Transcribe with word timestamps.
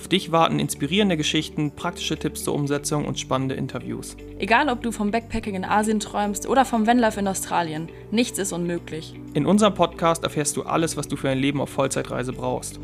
Auf 0.00 0.08
dich 0.08 0.32
warten 0.32 0.58
inspirierende 0.58 1.18
Geschichten, 1.18 1.72
praktische 1.72 2.18
Tipps 2.18 2.42
zur 2.44 2.54
Umsetzung 2.54 3.04
und 3.04 3.20
spannende 3.20 3.54
Interviews. 3.54 4.16
Egal, 4.38 4.70
ob 4.70 4.82
du 4.82 4.92
vom 4.92 5.10
Backpacking 5.10 5.54
in 5.54 5.64
Asien 5.66 6.00
träumst 6.00 6.48
oder 6.48 6.64
vom 6.64 6.86
Vanlife 6.86 7.20
in 7.20 7.28
Australien, 7.28 7.90
nichts 8.10 8.38
ist 8.38 8.54
unmöglich. 8.54 9.14
In 9.34 9.44
unserem 9.44 9.74
Podcast 9.74 10.24
erfährst 10.24 10.56
du 10.56 10.62
alles, 10.62 10.96
was 10.96 11.06
du 11.06 11.16
für 11.16 11.28
ein 11.28 11.38
Leben 11.38 11.60
auf 11.60 11.68
Vollzeitreise 11.68 12.32
brauchst. 12.32 12.80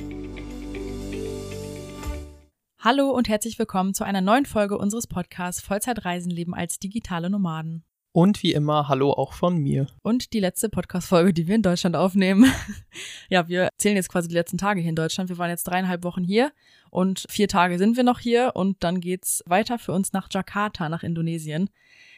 Hallo 2.79 3.09
und 3.13 3.31
herzlich 3.31 3.59
willkommen 3.59 3.95
zu 3.95 4.05
einer 4.05 4.21
neuen 4.21 4.45
Folge 4.45 4.77
unseres 4.77 5.07
Podcasts 5.07 5.63
Vollzeitreisen 5.63 6.31
leben 6.31 6.55
als 6.55 6.79
digitale 6.79 7.31
Nomaden. 7.31 7.83
Und 8.17 8.43
wie 8.43 8.55
immer, 8.55 8.89
hallo 8.89 9.13
auch 9.13 9.35
von 9.35 9.59
mir. 9.59 9.89
Und 10.01 10.33
die 10.33 10.41
letzte 10.41 10.71
Podcast-Folge, 10.71 11.35
die 11.35 11.49
wir 11.49 11.55
in 11.55 11.61
Deutschland 11.61 11.97
aufnehmen. 11.97 12.51
ja, 13.29 13.47
wir 13.47 13.69
zählen 13.77 13.95
jetzt 13.95 14.09
quasi 14.09 14.27
die 14.27 14.35
letzten 14.35 14.57
Tage 14.57 14.81
hier 14.81 14.89
in 14.89 14.97
Deutschland. 14.97 15.29
Wir 15.29 15.37
waren 15.37 15.51
jetzt 15.51 15.65
dreieinhalb 15.65 16.03
Wochen 16.03 16.25
hier 16.25 16.51
und 16.89 17.27
vier 17.29 17.47
Tage 17.47 17.77
sind 17.77 17.95
wir 17.99 18.05
noch 18.05 18.19
hier 18.19 18.53
und 18.55 18.83
dann 18.83 19.03
geht's 19.03 19.45
weiter 19.45 19.79
für 19.79 19.93
uns 19.93 20.15
nach 20.15 20.29
Jakarta, 20.31 20.89
nach 20.89 21.03
Indonesien. 21.03 21.69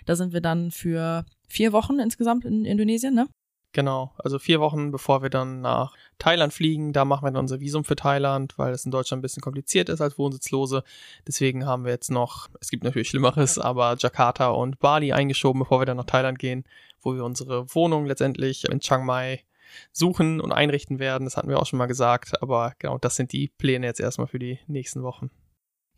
Da 0.06 0.14
sind 0.14 0.32
wir 0.32 0.40
dann 0.40 0.70
für 0.70 1.26
vier 1.48 1.72
Wochen 1.72 1.98
insgesamt 1.98 2.44
in 2.44 2.64
Indonesien, 2.64 3.14
ne? 3.14 3.26
Genau, 3.72 4.14
also 4.16 4.38
vier 4.38 4.60
Wochen 4.60 4.90
bevor 4.90 5.22
wir 5.22 5.28
dann 5.28 5.60
nach 5.60 5.94
Thailand 6.18 6.54
fliegen, 6.54 6.94
da 6.94 7.04
machen 7.04 7.26
wir 7.26 7.30
dann 7.30 7.40
unser 7.40 7.60
Visum 7.60 7.84
für 7.84 7.96
Thailand, 7.96 8.56
weil 8.56 8.72
es 8.72 8.86
in 8.86 8.90
Deutschland 8.90 9.20
ein 9.20 9.22
bisschen 9.22 9.42
kompliziert 9.42 9.90
ist 9.90 10.00
als 10.00 10.18
Wohnsitzlose. 10.18 10.82
Deswegen 11.26 11.66
haben 11.66 11.84
wir 11.84 11.92
jetzt 11.92 12.10
noch, 12.10 12.48
es 12.60 12.70
gibt 12.70 12.82
natürlich 12.82 13.10
Schlimmeres, 13.10 13.58
aber 13.58 13.94
Jakarta 13.98 14.48
und 14.48 14.78
Bali 14.78 15.12
eingeschoben, 15.12 15.60
bevor 15.60 15.80
wir 15.80 15.86
dann 15.86 15.98
nach 15.98 16.06
Thailand 16.06 16.38
gehen, 16.38 16.64
wo 17.02 17.14
wir 17.14 17.24
unsere 17.24 17.72
Wohnung 17.74 18.06
letztendlich 18.06 18.64
in 18.64 18.80
Chiang 18.80 19.04
Mai 19.04 19.44
suchen 19.92 20.40
und 20.40 20.50
einrichten 20.50 20.98
werden. 20.98 21.24
Das 21.24 21.36
hatten 21.36 21.50
wir 21.50 21.60
auch 21.60 21.66
schon 21.66 21.78
mal 21.78 21.86
gesagt, 21.86 22.42
aber 22.42 22.72
genau, 22.78 22.96
das 22.96 23.16
sind 23.16 23.32
die 23.32 23.48
Pläne 23.48 23.86
jetzt 23.86 24.00
erstmal 24.00 24.28
für 24.28 24.38
die 24.38 24.58
nächsten 24.66 25.02
Wochen. 25.02 25.30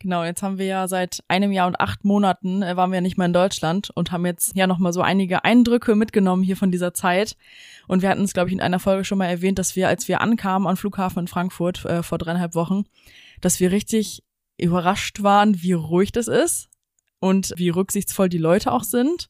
Genau, 0.01 0.23
jetzt 0.23 0.41
haben 0.41 0.57
wir 0.57 0.65
ja 0.65 0.87
seit 0.87 1.23
einem 1.27 1.51
Jahr 1.51 1.67
und 1.67 1.79
acht 1.79 2.03
Monaten 2.03 2.63
äh, 2.63 2.75
waren 2.75 2.89
wir 2.89 2.95
ja 2.95 3.01
nicht 3.01 3.19
mehr 3.19 3.27
in 3.27 3.33
Deutschland 3.33 3.91
und 3.93 4.11
haben 4.11 4.25
jetzt 4.25 4.55
ja 4.55 4.65
nochmal 4.65 4.93
so 4.93 5.01
einige 5.01 5.43
Eindrücke 5.43 5.95
mitgenommen 5.95 6.41
hier 6.41 6.57
von 6.57 6.71
dieser 6.71 6.95
Zeit. 6.95 7.37
Und 7.87 8.01
wir 8.01 8.09
hatten 8.09 8.23
es, 8.23 8.33
glaube 8.33 8.49
ich, 8.49 8.53
in 8.53 8.61
einer 8.61 8.79
Folge 8.79 9.05
schon 9.05 9.19
mal 9.19 9.27
erwähnt, 9.27 9.59
dass 9.59 9.75
wir, 9.75 9.87
als 9.87 10.07
wir 10.07 10.21
ankamen 10.21 10.67
am 10.67 10.75
Flughafen 10.75 11.19
in 11.19 11.27
Frankfurt 11.27 11.85
äh, 11.85 12.01
vor 12.01 12.17
dreieinhalb 12.17 12.55
Wochen, 12.55 12.85
dass 13.41 13.59
wir 13.59 13.71
richtig 13.71 14.23
überrascht 14.57 15.21
waren, 15.21 15.61
wie 15.61 15.73
ruhig 15.73 16.11
das 16.11 16.27
ist 16.27 16.67
und 17.19 17.53
wie 17.57 17.69
rücksichtsvoll 17.69 18.27
die 18.27 18.39
Leute 18.39 18.71
auch 18.71 18.83
sind. 18.83 19.29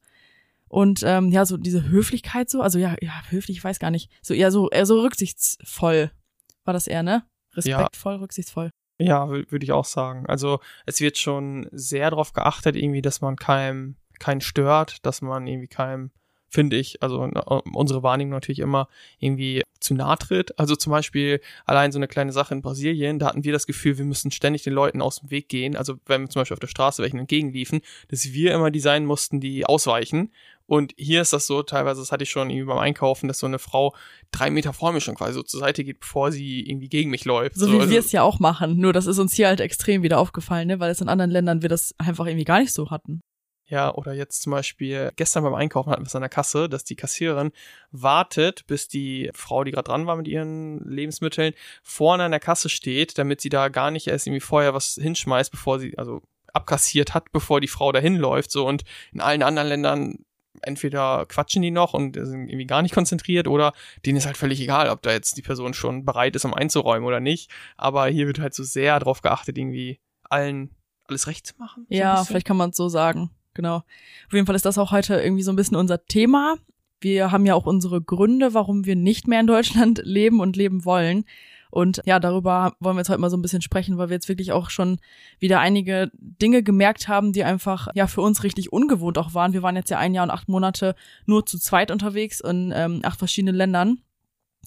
Und 0.69 1.03
ähm, 1.05 1.31
ja, 1.31 1.45
so 1.45 1.57
diese 1.57 1.89
Höflichkeit 1.89 2.49
so, 2.49 2.61
also 2.61 2.79
ja, 2.79 2.95
ja, 3.01 3.11
höflich, 3.27 3.57
ich 3.57 3.63
weiß 3.63 3.79
gar 3.79 3.91
nicht. 3.91 4.09
So 4.21 4.33
eher 4.33 4.51
so, 4.51 4.69
eher 4.69 4.85
so 4.85 5.01
rücksichtsvoll 5.01 6.11
war 6.63 6.73
das 6.73 6.87
eher, 6.87 7.03
ne? 7.03 7.25
Respektvoll, 7.55 8.13
ja. 8.13 8.19
rücksichtsvoll. 8.19 8.71
Ja, 9.01 9.29
würde 9.29 9.63
ich 9.63 9.71
auch 9.71 9.85
sagen. 9.85 10.25
Also 10.27 10.59
es 10.85 11.01
wird 11.01 11.17
schon 11.17 11.67
sehr 11.71 12.09
darauf 12.11 12.33
geachtet, 12.33 12.75
irgendwie, 12.75 13.01
dass 13.01 13.21
man 13.21 13.35
keinem, 13.35 13.95
keinen 14.19 14.41
stört, 14.41 15.05
dass 15.05 15.21
man 15.21 15.47
irgendwie 15.47 15.67
keinem, 15.67 16.11
finde 16.51 16.75
ich, 16.75 17.01
also 17.01 17.29
unsere 17.73 18.03
Wahrnehmung 18.03 18.33
natürlich 18.33 18.59
immer 18.59 18.89
irgendwie 19.19 19.63
zu 19.79 19.93
nahe 19.93 20.17
tritt. 20.17 20.59
Also 20.59 20.75
zum 20.75 20.91
Beispiel 20.91 21.39
allein 21.65 21.91
so 21.91 21.97
eine 21.97 22.09
kleine 22.09 22.33
Sache 22.33 22.53
in 22.53 22.61
Brasilien, 22.61 23.19
da 23.19 23.27
hatten 23.27 23.45
wir 23.45 23.53
das 23.53 23.65
Gefühl, 23.65 23.97
wir 23.97 24.05
müssen 24.05 24.31
ständig 24.31 24.63
den 24.63 24.73
Leuten 24.73 25.01
aus 25.01 25.21
dem 25.21 25.31
Weg 25.31 25.47
gehen. 25.47 25.77
Also 25.77 25.95
wenn 26.05 26.21
wir 26.21 26.29
zum 26.29 26.41
Beispiel 26.41 26.55
auf 26.55 26.59
der 26.59 26.67
Straße 26.67 27.01
welchen 27.01 27.19
entgegenliefen, 27.19 27.79
dass 28.09 28.33
wir 28.33 28.53
immer 28.53 28.69
die 28.69 28.81
sein 28.81 29.05
mussten, 29.05 29.39
die 29.39 29.65
ausweichen. 29.65 30.31
Und 30.67 30.93
hier 30.97 31.21
ist 31.21 31.33
das 31.33 31.47
so, 31.47 31.63
teilweise, 31.63 32.01
das 32.01 32.11
hatte 32.11 32.23
ich 32.23 32.29
schon 32.29 32.49
irgendwie 32.49 32.67
beim 32.67 32.77
Einkaufen, 32.77 33.27
dass 33.27 33.39
so 33.39 33.47
eine 33.47 33.59
Frau 33.59 33.95
drei 34.31 34.49
Meter 34.49 34.73
vor 34.73 34.91
mir 34.91 35.01
schon 35.01 35.15
quasi 35.15 35.33
so 35.33 35.43
zur 35.43 35.61
Seite 35.61 35.83
geht, 35.83 36.01
bevor 36.01 36.31
sie 36.31 36.61
irgendwie 36.61 36.89
gegen 36.89 37.09
mich 37.09 37.25
läuft. 37.25 37.55
So, 37.55 37.65
so 37.65 37.73
wie 37.73 37.79
also, 37.79 37.91
wir 37.91 37.99
es 37.99 38.11
ja 38.11 38.23
auch 38.23 38.39
machen. 38.39 38.77
Nur 38.77 38.93
das 38.93 39.07
ist 39.07 39.19
uns 39.19 39.33
hier 39.33 39.47
halt 39.47 39.61
extrem 39.61 40.03
wieder 40.03 40.19
aufgefallen, 40.19 40.67
ne? 40.67 40.79
weil 40.79 40.91
es 40.91 41.01
in 41.01 41.09
anderen 41.09 41.31
Ländern 41.31 41.61
wir 41.61 41.69
das 41.69 41.95
einfach 41.97 42.25
irgendwie 42.25 42.45
gar 42.45 42.59
nicht 42.59 42.73
so 42.73 42.89
hatten. 42.89 43.21
Ja, 43.71 43.95
oder 43.95 44.11
jetzt 44.11 44.41
zum 44.41 44.51
Beispiel 44.51 45.13
gestern 45.15 45.45
beim 45.45 45.53
Einkaufen 45.53 45.91
hatten 45.91 46.01
wir 46.01 46.07
es 46.07 46.15
an 46.15 46.21
der 46.21 46.29
Kasse, 46.29 46.67
dass 46.67 46.83
die 46.83 46.97
Kassiererin 46.97 47.53
wartet, 47.91 48.67
bis 48.67 48.89
die 48.89 49.31
Frau, 49.33 49.63
die 49.63 49.71
gerade 49.71 49.87
dran 49.87 50.07
war 50.07 50.17
mit 50.17 50.27
ihren 50.27 50.83
Lebensmitteln, 50.83 51.53
vorne 51.81 52.25
an 52.25 52.31
der 52.31 52.41
Kasse 52.41 52.67
steht, 52.67 53.17
damit 53.17 53.39
sie 53.39 53.47
da 53.47 53.69
gar 53.69 53.89
nicht 53.89 54.07
erst 54.07 54.27
irgendwie 54.27 54.41
vorher 54.41 54.73
was 54.73 54.95
hinschmeißt, 55.01 55.51
bevor 55.51 55.79
sie, 55.79 55.97
also 55.97 56.21
abkassiert 56.51 57.13
hat, 57.13 57.31
bevor 57.31 57.61
die 57.61 57.69
Frau 57.69 57.93
dahin 57.93 58.17
läuft. 58.17 58.51
So 58.51 58.67
und 58.67 58.83
in 59.13 59.21
allen 59.21 59.41
anderen 59.41 59.69
Ländern 59.69 60.25
entweder 60.61 61.25
quatschen 61.27 61.61
die 61.61 61.71
noch 61.71 61.93
und 61.93 62.15
sind 62.15 62.49
irgendwie 62.49 62.67
gar 62.67 62.81
nicht 62.81 62.93
konzentriert 62.93 63.47
oder 63.47 63.71
denen 64.05 64.17
ist 64.17 64.25
halt 64.25 64.35
völlig 64.35 64.59
egal, 64.59 64.89
ob 64.89 65.01
da 65.01 65.13
jetzt 65.13 65.37
die 65.37 65.41
Person 65.41 65.73
schon 65.73 66.03
bereit 66.03 66.35
ist, 66.35 66.43
um 66.43 66.53
einzuräumen 66.53 67.07
oder 67.07 67.21
nicht. 67.21 67.49
Aber 67.77 68.07
hier 68.07 68.27
wird 68.27 68.39
halt 68.39 68.53
so 68.53 68.63
sehr 68.63 68.99
darauf 68.99 69.21
geachtet, 69.21 69.57
irgendwie 69.57 70.01
allen 70.23 70.75
alles 71.07 71.27
recht 71.27 71.47
zu 71.47 71.53
machen. 71.57 71.85
Ja, 71.87 72.25
vielleicht 72.25 72.45
kann 72.45 72.57
man 72.57 72.71
es 72.71 72.75
so 72.75 72.89
sagen. 72.89 73.31
Genau. 73.53 73.77
Auf 73.77 74.33
jeden 74.33 74.45
Fall 74.45 74.55
ist 74.55 74.65
das 74.65 74.77
auch 74.77 74.91
heute 74.91 75.15
irgendwie 75.15 75.43
so 75.43 75.51
ein 75.51 75.55
bisschen 75.55 75.77
unser 75.77 76.05
Thema. 76.05 76.55
Wir 76.99 77.31
haben 77.31 77.45
ja 77.45 77.55
auch 77.55 77.65
unsere 77.65 78.01
Gründe, 78.01 78.53
warum 78.53 78.85
wir 78.85 78.95
nicht 78.95 79.27
mehr 79.27 79.39
in 79.39 79.47
Deutschland 79.47 80.01
leben 80.05 80.39
und 80.39 80.55
leben 80.55 80.85
wollen. 80.85 81.25
Und 81.71 82.01
ja, 82.05 82.19
darüber 82.19 82.75
wollen 82.79 82.97
wir 82.97 82.99
jetzt 82.99 83.09
heute 83.09 83.21
mal 83.21 83.29
so 83.29 83.37
ein 83.37 83.41
bisschen 83.41 83.61
sprechen, 83.61 83.97
weil 83.97 84.09
wir 84.09 84.15
jetzt 84.15 84.27
wirklich 84.27 84.51
auch 84.51 84.69
schon 84.69 84.99
wieder 85.39 85.61
einige 85.61 86.11
Dinge 86.13 86.63
gemerkt 86.63 87.07
haben, 87.07 87.31
die 87.31 87.45
einfach 87.45 87.87
ja 87.95 88.07
für 88.07 88.21
uns 88.21 88.43
richtig 88.43 88.73
ungewohnt 88.73 89.17
auch 89.17 89.33
waren. 89.33 89.53
Wir 89.53 89.63
waren 89.63 89.77
jetzt 89.77 89.89
ja 89.89 89.97
ein 89.97 90.13
Jahr 90.13 90.25
und 90.25 90.31
acht 90.31 90.49
Monate 90.49 90.95
nur 91.25 91.45
zu 91.45 91.57
zweit 91.57 91.89
unterwegs 91.89 92.41
in 92.41 92.73
ähm, 92.75 92.99
acht 93.03 93.17
verschiedenen 93.17 93.55
Ländern. 93.55 93.99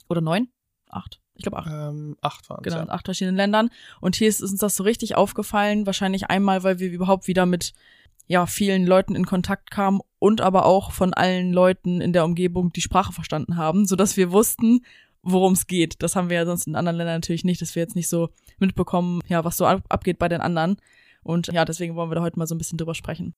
Oder 0.08 0.22
neun? 0.22 0.48
Acht. 0.88 1.20
Ich 1.34 1.42
glaube 1.42 1.58
acht. 1.58 1.68
Ähm, 1.70 2.16
acht 2.22 2.48
waren 2.48 2.62
Genau, 2.62 2.76
ja. 2.76 2.82
in 2.82 2.90
acht 2.90 3.04
verschiedenen 3.06 3.36
Ländern. 3.36 3.68
Und 4.00 4.16
hier 4.16 4.28
ist 4.28 4.42
uns 4.42 4.58
das 4.58 4.74
so 4.74 4.82
richtig 4.82 5.14
aufgefallen. 5.14 5.84
Wahrscheinlich 5.84 6.30
einmal, 6.30 6.62
weil 6.62 6.78
wir 6.78 6.90
überhaupt 6.90 7.28
wieder 7.28 7.44
mit 7.44 7.74
ja, 8.26 8.46
vielen 8.46 8.86
Leuten 8.86 9.14
in 9.14 9.26
Kontakt 9.26 9.70
kamen 9.70 10.00
und 10.18 10.40
aber 10.40 10.64
auch 10.64 10.92
von 10.92 11.12
allen 11.12 11.52
Leuten 11.52 12.00
in 12.00 12.12
der 12.12 12.24
Umgebung 12.24 12.72
die 12.72 12.80
Sprache 12.80 13.12
verstanden 13.12 13.56
haben, 13.56 13.86
so 13.86 13.96
dass 13.96 14.16
wir 14.16 14.32
wussten, 14.32 14.80
worum 15.22 15.52
es 15.52 15.66
geht. 15.66 16.02
Das 16.02 16.16
haben 16.16 16.30
wir 16.30 16.36
ja 16.36 16.46
sonst 16.46 16.66
in 16.66 16.76
anderen 16.76 16.96
Ländern 16.96 17.16
natürlich 17.16 17.44
nicht, 17.44 17.60
dass 17.60 17.74
wir 17.74 17.82
jetzt 17.82 17.96
nicht 17.96 18.08
so 18.08 18.30
mitbekommen, 18.58 19.20
ja, 19.28 19.44
was 19.44 19.56
so 19.56 19.66
abgeht 19.66 20.18
bei 20.18 20.28
den 20.28 20.40
anderen. 20.40 20.76
Und 21.22 21.48
ja, 21.48 21.64
deswegen 21.64 21.96
wollen 21.96 22.10
wir 22.10 22.16
da 22.16 22.22
heute 22.22 22.38
mal 22.38 22.46
so 22.46 22.54
ein 22.54 22.58
bisschen 22.58 22.78
drüber 22.78 22.94
sprechen. 22.94 23.34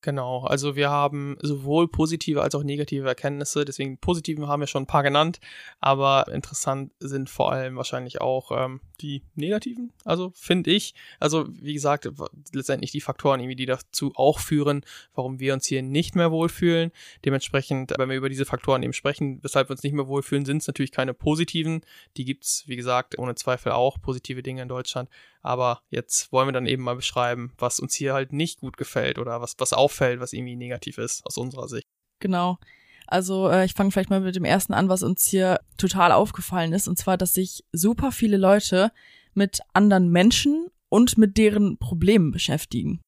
Genau, 0.00 0.44
also 0.44 0.76
wir 0.76 0.90
haben 0.90 1.36
sowohl 1.40 1.88
positive 1.88 2.40
als 2.40 2.54
auch 2.54 2.62
negative 2.62 3.08
Erkenntnisse, 3.08 3.64
deswegen 3.64 3.98
positiven 3.98 4.46
haben 4.46 4.60
wir 4.60 4.68
schon 4.68 4.84
ein 4.84 4.86
paar 4.86 5.02
genannt, 5.02 5.40
aber 5.80 6.28
interessant 6.32 6.92
sind 7.00 7.28
vor 7.28 7.50
allem 7.50 7.74
wahrscheinlich 7.74 8.20
auch 8.20 8.52
ähm, 8.52 8.80
die 9.00 9.24
negativen, 9.34 9.92
also 10.04 10.30
finde 10.36 10.70
ich. 10.70 10.94
Also 11.18 11.48
wie 11.50 11.74
gesagt, 11.74 12.08
letztendlich 12.52 12.92
die 12.92 13.00
Faktoren, 13.00 13.40
irgendwie, 13.40 13.56
die 13.56 13.66
dazu 13.66 14.12
auch 14.14 14.38
führen, 14.38 14.82
warum 15.14 15.40
wir 15.40 15.52
uns 15.52 15.66
hier 15.66 15.82
nicht 15.82 16.14
mehr 16.14 16.30
wohlfühlen. 16.30 16.92
Dementsprechend, 17.24 17.92
wenn 17.98 18.08
wir 18.08 18.16
über 18.16 18.28
diese 18.28 18.44
Faktoren 18.44 18.84
eben 18.84 18.92
sprechen, 18.92 19.40
weshalb 19.42 19.68
wir 19.68 19.72
uns 19.72 19.82
nicht 19.82 19.94
mehr 19.94 20.06
wohlfühlen, 20.06 20.44
sind 20.44 20.58
es 20.58 20.68
natürlich 20.68 20.92
keine 20.92 21.12
positiven. 21.12 21.80
Die 22.16 22.24
gibt's 22.24 22.68
wie 22.68 22.76
gesagt, 22.76 23.18
ohne 23.18 23.34
Zweifel 23.34 23.72
auch 23.72 24.00
positive 24.00 24.44
Dinge 24.44 24.62
in 24.62 24.68
Deutschland. 24.68 25.08
Aber 25.42 25.82
jetzt 25.90 26.32
wollen 26.32 26.48
wir 26.48 26.52
dann 26.52 26.66
eben 26.66 26.82
mal 26.82 26.96
beschreiben, 26.96 27.52
was 27.58 27.80
uns 27.80 27.94
hier 27.94 28.14
halt 28.14 28.32
nicht 28.32 28.60
gut 28.60 28.76
gefällt 28.76 29.18
oder 29.18 29.40
was, 29.40 29.54
was 29.58 29.72
auffällt, 29.72 30.20
was 30.20 30.32
irgendwie 30.32 30.56
negativ 30.56 30.98
ist 30.98 31.24
aus 31.26 31.36
unserer 31.36 31.68
Sicht. 31.68 31.86
Genau. 32.20 32.58
Also 33.06 33.48
äh, 33.48 33.64
ich 33.64 33.72
fange 33.72 33.90
vielleicht 33.90 34.10
mal 34.10 34.20
mit 34.20 34.36
dem 34.36 34.44
ersten 34.44 34.74
an, 34.74 34.88
was 34.88 35.02
uns 35.02 35.26
hier 35.26 35.60
total 35.78 36.12
aufgefallen 36.12 36.72
ist, 36.72 36.88
und 36.88 36.98
zwar, 36.98 37.16
dass 37.16 37.34
sich 37.34 37.64
super 37.72 38.12
viele 38.12 38.36
Leute 38.36 38.92
mit 39.32 39.60
anderen 39.72 40.10
Menschen 40.10 40.68
und 40.90 41.16
mit 41.16 41.38
deren 41.38 41.78
Problemen 41.78 42.32
beschäftigen. 42.32 43.00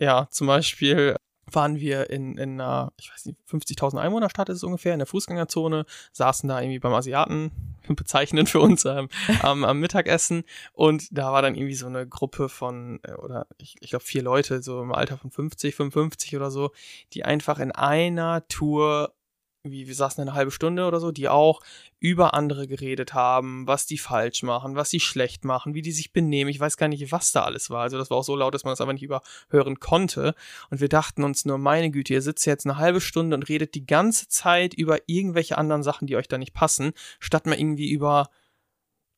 Ja, 0.00 0.28
zum 0.30 0.46
Beispiel 0.46 1.16
waren 1.50 1.78
wir 1.78 2.10
in, 2.10 2.36
in 2.38 2.60
einer, 2.60 2.92
ich 2.98 3.10
weiß 3.12 3.26
nicht, 3.26 3.38
50.000 3.48 3.98
Einwohnerstadt 3.98 4.48
ist 4.48 4.58
es 4.58 4.64
ungefähr, 4.64 4.92
in 4.92 4.98
der 4.98 5.06
Fußgängerzone, 5.06 5.86
saßen 6.12 6.48
da 6.48 6.60
irgendwie 6.60 6.78
beim 6.78 6.92
Asiaten, 6.92 7.52
bezeichnend 7.88 8.48
für 8.48 8.60
uns, 8.60 8.84
ähm, 8.84 9.08
am, 9.42 9.64
am 9.64 9.80
Mittagessen. 9.80 10.44
Und 10.72 11.16
da 11.16 11.32
war 11.32 11.42
dann 11.42 11.54
irgendwie 11.54 11.74
so 11.74 11.86
eine 11.86 12.06
Gruppe 12.06 12.48
von, 12.48 13.00
äh, 13.04 13.12
oder 13.12 13.46
ich, 13.58 13.76
ich 13.80 13.90
glaube 13.90 14.04
vier 14.04 14.22
Leute, 14.22 14.62
so 14.62 14.82
im 14.82 14.92
Alter 14.92 15.18
von 15.18 15.30
50, 15.30 15.74
55 15.74 16.36
oder 16.36 16.50
so, 16.50 16.72
die 17.12 17.24
einfach 17.24 17.58
in 17.58 17.72
einer 17.72 18.46
Tour 18.48 19.12
wie 19.70 19.86
wir 19.86 19.94
saßen 19.94 20.20
eine 20.22 20.34
halbe 20.34 20.50
Stunde 20.50 20.86
oder 20.86 21.00
so, 21.00 21.12
die 21.12 21.28
auch 21.28 21.60
über 21.98 22.34
andere 22.34 22.66
geredet 22.66 23.14
haben, 23.14 23.66
was 23.66 23.86
die 23.86 23.98
falsch 23.98 24.42
machen, 24.42 24.76
was 24.76 24.90
sie 24.90 25.00
schlecht 25.00 25.44
machen, 25.44 25.74
wie 25.74 25.82
die 25.82 25.92
sich 25.92 26.12
benehmen. 26.12 26.50
Ich 26.50 26.60
weiß 26.60 26.76
gar 26.76 26.88
nicht, 26.88 27.10
was 27.12 27.32
da 27.32 27.44
alles 27.44 27.70
war. 27.70 27.82
Also 27.82 27.98
das 27.98 28.10
war 28.10 28.18
auch 28.18 28.24
so 28.24 28.36
laut, 28.36 28.54
dass 28.54 28.64
man 28.64 28.72
das 28.72 28.80
einfach 28.80 28.92
nicht 28.92 29.02
überhören 29.02 29.80
konnte. 29.80 30.34
Und 30.70 30.80
wir 30.80 30.88
dachten 30.88 31.24
uns 31.24 31.44
nur, 31.44 31.58
meine 31.58 31.90
Güte, 31.90 32.14
ihr 32.14 32.22
sitzt 32.22 32.46
jetzt 32.46 32.66
eine 32.66 32.76
halbe 32.76 33.00
Stunde 33.00 33.36
und 33.36 33.48
redet 33.48 33.74
die 33.74 33.86
ganze 33.86 34.28
Zeit 34.28 34.74
über 34.74 34.98
irgendwelche 35.06 35.58
anderen 35.58 35.82
Sachen, 35.82 36.06
die 36.06 36.16
euch 36.16 36.28
da 36.28 36.38
nicht 36.38 36.54
passen, 36.54 36.92
statt 37.18 37.46
mal 37.46 37.58
irgendwie 37.58 37.90
über 37.90 38.28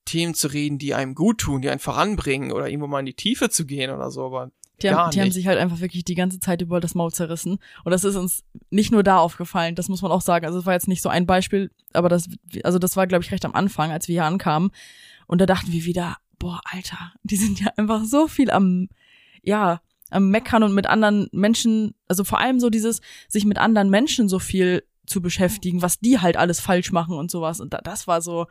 Themen 0.09 0.35
zu 0.35 0.49
reden, 0.49 0.79
die 0.79 0.94
einem 0.94 1.15
gut 1.15 1.39
tun, 1.39 1.61
die 1.61 1.69
einen 1.69 1.81
voranbringen 1.81 2.51
oder 2.53 2.69
irgendwo 2.69 2.87
mal 2.87 3.01
in 3.01 3.06
die 3.06 3.15
Tiefe 3.15 3.51
zu 3.51 3.67
gehen 3.67 3.91
oder 3.91 4.11
so. 4.11 4.25
Aber 4.25 4.51
die, 4.83 4.91
haben, 4.91 5.11
die 5.11 5.21
haben 5.21 5.31
sich 5.33 5.47
halt 5.47 5.59
einfach 5.59 5.81
wirklich 5.81 6.05
die 6.05 6.15
ganze 6.15 6.39
Zeit 6.39 6.63
über 6.63 6.81
das 6.81 6.95
Maul 6.95 7.13
zerrissen. 7.13 7.59
Und 7.85 7.91
das 7.91 8.05
ist 8.05 8.17
uns 8.17 8.45
nicht 8.71 8.93
nur 8.93 9.03
da 9.03 9.19
aufgefallen, 9.19 9.75
das 9.75 9.89
muss 9.89 10.03
man 10.03 10.13
auch 10.13 10.21
sagen. 10.21 10.47
Also 10.47 10.61
es 10.61 10.67
war 10.67 10.75
jetzt 10.75 10.89
nicht 10.89 11.03
so 11.03 11.09
ein 11.09 11.27
Beispiel, 11.27 11.71
aber 11.93 12.09
das, 12.09 12.29
also 12.63 12.79
das 12.79 12.97
war, 12.97 13.07
glaube 13.07 13.25
ich, 13.25 13.33
recht 13.33 13.45
am 13.45 13.55
Anfang, 13.55 13.91
als 13.91 14.07
wir 14.09 14.15
hier 14.15 14.25
ankamen. 14.25 14.71
Und 15.27 15.41
da 15.41 15.47
dachten 15.47 15.73
wir 15.73 15.85
wieder, 15.85 16.17
boah, 16.39 16.61
Alter, 16.65 17.13
die 17.25 17.37
sind 17.37 17.61
ja 17.61 17.73
einfach 17.77 18.05
so 18.05 18.29
viel 18.29 18.51
am, 18.51 18.89
ja, 19.43 19.81
am 20.11 20.31
Meckern 20.31 20.63
und 20.63 20.75
mit 20.75 20.87
anderen 20.87 21.29
Menschen, 21.33 21.95
also 22.07 22.25
vor 22.25 22.39
allem 22.39 22.61
so 22.61 22.71
dieses, 22.71 23.01
sich 23.29 23.45
mit 23.45 23.59
anderen 23.59 23.91
Menschen 23.91 24.29
so 24.29 24.39
viel 24.39 24.85
zu 25.07 25.21
beschäftigen, 25.21 25.83
was 25.83 25.99
die 25.99 26.21
halt 26.21 26.37
alles 26.37 26.61
falsch 26.61 26.93
machen 26.93 27.17
und 27.17 27.31
sowas. 27.31 27.61
Und 27.61 27.75
da, 27.75 27.79
das 27.79 28.07
war 28.07 28.23
so, 28.23 28.47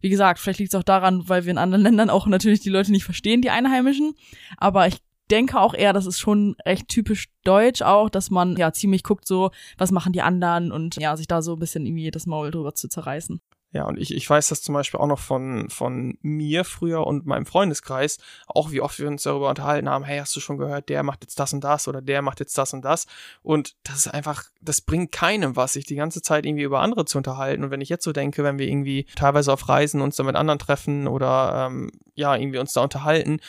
wie 0.00 0.10
gesagt, 0.10 0.38
vielleicht 0.38 0.58
liegt 0.58 0.74
es 0.74 0.78
auch 0.78 0.84
daran, 0.84 1.28
weil 1.28 1.44
wir 1.44 1.50
in 1.50 1.58
anderen 1.58 1.82
Ländern 1.84 2.10
auch 2.10 2.26
natürlich 2.26 2.60
die 2.60 2.70
Leute 2.70 2.92
nicht 2.92 3.04
verstehen, 3.04 3.40
die 3.40 3.50
Einheimischen. 3.50 4.14
Aber 4.58 4.86
ich 4.86 4.98
denke 5.30 5.58
auch 5.60 5.74
eher, 5.74 5.92
das 5.92 6.06
ist 6.06 6.18
schon 6.18 6.56
recht 6.66 6.88
typisch 6.88 7.28
deutsch 7.44 7.82
auch, 7.82 8.10
dass 8.10 8.30
man 8.30 8.56
ja 8.56 8.72
ziemlich 8.72 9.02
guckt 9.02 9.26
so, 9.26 9.50
was 9.78 9.90
machen 9.90 10.12
die 10.12 10.22
anderen 10.22 10.72
und 10.72 10.96
ja, 10.96 11.16
sich 11.16 11.26
da 11.26 11.42
so 11.42 11.54
ein 11.54 11.58
bisschen 11.58 11.86
irgendwie 11.86 12.10
das 12.10 12.26
Maul 12.26 12.50
drüber 12.50 12.74
zu 12.74 12.88
zerreißen. 12.88 13.40
Ja, 13.72 13.84
und 13.84 13.98
ich, 13.98 14.14
ich 14.14 14.28
weiß 14.28 14.48
das 14.48 14.60
zum 14.60 14.74
Beispiel 14.74 15.00
auch 15.00 15.06
noch 15.06 15.18
von, 15.18 15.70
von 15.70 16.18
mir 16.20 16.64
früher 16.64 17.06
und 17.06 17.24
meinem 17.24 17.46
Freundeskreis, 17.46 18.18
auch 18.46 18.70
wie 18.70 18.82
oft 18.82 18.98
wir 18.98 19.08
uns 19.08 19.22
darüber 19.22 19.48
unterhalten 19.48 19.88
haben, 19.88 20.04
hey, 20.04 20.18
hast 20.18 20.36
du 20.36 20.40
schon 20.40 20.58
gehört, 20.58 20.90
der 20.90 21.02
macht 21.02 21.22
jetzt 21.22 21.40
das 21.40 21.54
und 21.54 21.64
das 21.64 21.88
oder 21.88 22.02
der 22.02 22.20
macht 22.20 22.40
jetzt 22.40 22.56
das 22.58 22.74
und 22.74 22.84
das. 22.84 23.06
Und 23.42 23.74
das 23.84 23.96
ist 23.96 24.08
einfach, 24.08 24.44
das 24.60 24.82
bringt 24.82 25.10
keinem 25.10 25.56
was, 25.56 25.72
sich 25.72 25.86
die 25.86 25.94
ganze 25.94 26.20
Zeit 26.20 26.44
irgendwie 26.44 26.64
über 26.64 26.80
andere 26.80 27.06
zu 27.06 27.16
unterhalten. 27.16 27.64
Und 27.64 27.70
wenn 27.70 27.80
ich 27.80 27.88
jetzt 27.88 28.04
so 28.04 28.12
denke, 28.12 28.44
wenn 28.44 28.58
wir 28.58 28.68
irgendwie 28.68 29.06
teilweise 29.16 29.50
auf 29.50 29.66
Reisen 29.70 30.02
uns 30.02 30.16
da 30.16 30.22
mit 30.22 30.36
anderen 30.36 30.58
treffen 30.58 31.08
oder 31.08 31.68
ähm, 31.70 31.90
ja, 32.14 32.36
irgendwie 32.36 32.58
uns 32.58 32.74
da 32.74 32.82
unterhalten, 32.82 33.40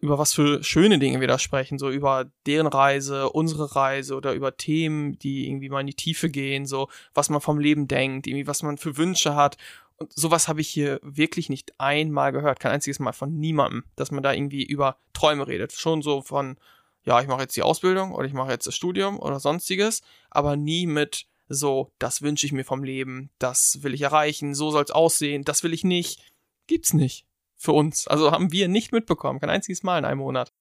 über 0.00 0.18
was 0.18 0.32
für 0.32 0.64
schöne 0.64 0.98
Dinge 0.98 1.20
wir 1.20 1.28
da 1.28 1.38
sprechen, 1.38 1.78
so 1.78 1.90
über 1.90 2.24
deren 2.46 2.66
Reise, 2.66 3.28
unsere 3.28 3.76
Reise 3.76 4.14
oder 4.14 4.32
über 4.32 4.56
Themen, 4.56 5.18
die 5.18 5.48
irgendwie 5.48 5.68
mal 5.68 5.80
in 5.80 5.86
die 5.86 5.94
Tiefe 5.94 6.30
gehen, 6.30 6.64
so 6.64 6.88
was 7.12 7.28
man 7.28 7.42
vom 7.42 7.58
Leben 7.58 7.88
denkt, 7.88 8.26
irgendwie 8.26 8.46
was 8.46 8.62
man 8.62 8.78
für 8.78 8.96
Wünsche 8.96 9.34
hat 9.34 9.58
und 9.96 10.12
sowas 10.12 10.48
habe 10.48 10.60
ich 10.60 10.68
hier 10.68 11.00
wirklich 11.02 11.48
nicht 11.48 11.72
einmal 11.78 12.32
gehört, 12.32 12.60
kein 12.60 12.72
einziges 12.72 12.98
Mal 12.98 13.12
von 13.12 13.38
niemandem, 13.38 13.84
dass 13.96 14.10
man 14.10 14.22
da 14.22 14.32
irgendwie 14.32 14.64
über 14.64 14.98
Träume 15.12 15.46
redet. 15.46 15.72
Schon 15.72 16.02
so 16.02 16.20
von, 16.20 16.58
ja, 17.04 17.20
ich 17.20 17.28
mache 17.28 17.42
jetzt 17.42 17.56
die 17.56 17.62
Ausbildung 17.62 18.12
oder 18.12 18.26
ich 18.26 18.34
mache 18.34 18.50
jetzt 18.50 18.66
das 18.66 18.74
Studium 18.74 19.18
oder 19.18 19.40
sonstiges, 19.40 20.02
aber 20.30 20.56
nie 20.56 20.86
mit 20.86 21.26
so, 21.48 21.92
das 21.98 22.22
wünsche 22.22 22.44
ich 22.44 22.52
mir 22.52 22.64
vom 22.64 22.84
Leben, 22.84 23.30
das 23.38 23.82
will 23.82 23.94
ich 23.94 24.02
erreichen, 24.02 24.54
so 24.54 24.70
soll 24.70 24.84
es 24.84 24.90
aussehen, 24.90 25.44
das 25.44 25.62
will 25.62 25.72
ich 25.72 25.84
nicht. 25.84 26.20
Gibt's 26.66 26.92
nicht. 26.92 27.24
Für 27.56 27.72
uns. 27.72 28.06
Also 28.06 28.32
haben 28.32 28.52
wir 28.52 28.68
nicht 28.68 28.92
mitbekommen, 28.92 29.40
kein 29.40 29.48
einziges 29.48 29.82
Mal 29.82 29.98
in 29.98 30.04
einem 30.04 30.18
Monat. 30.18 30.52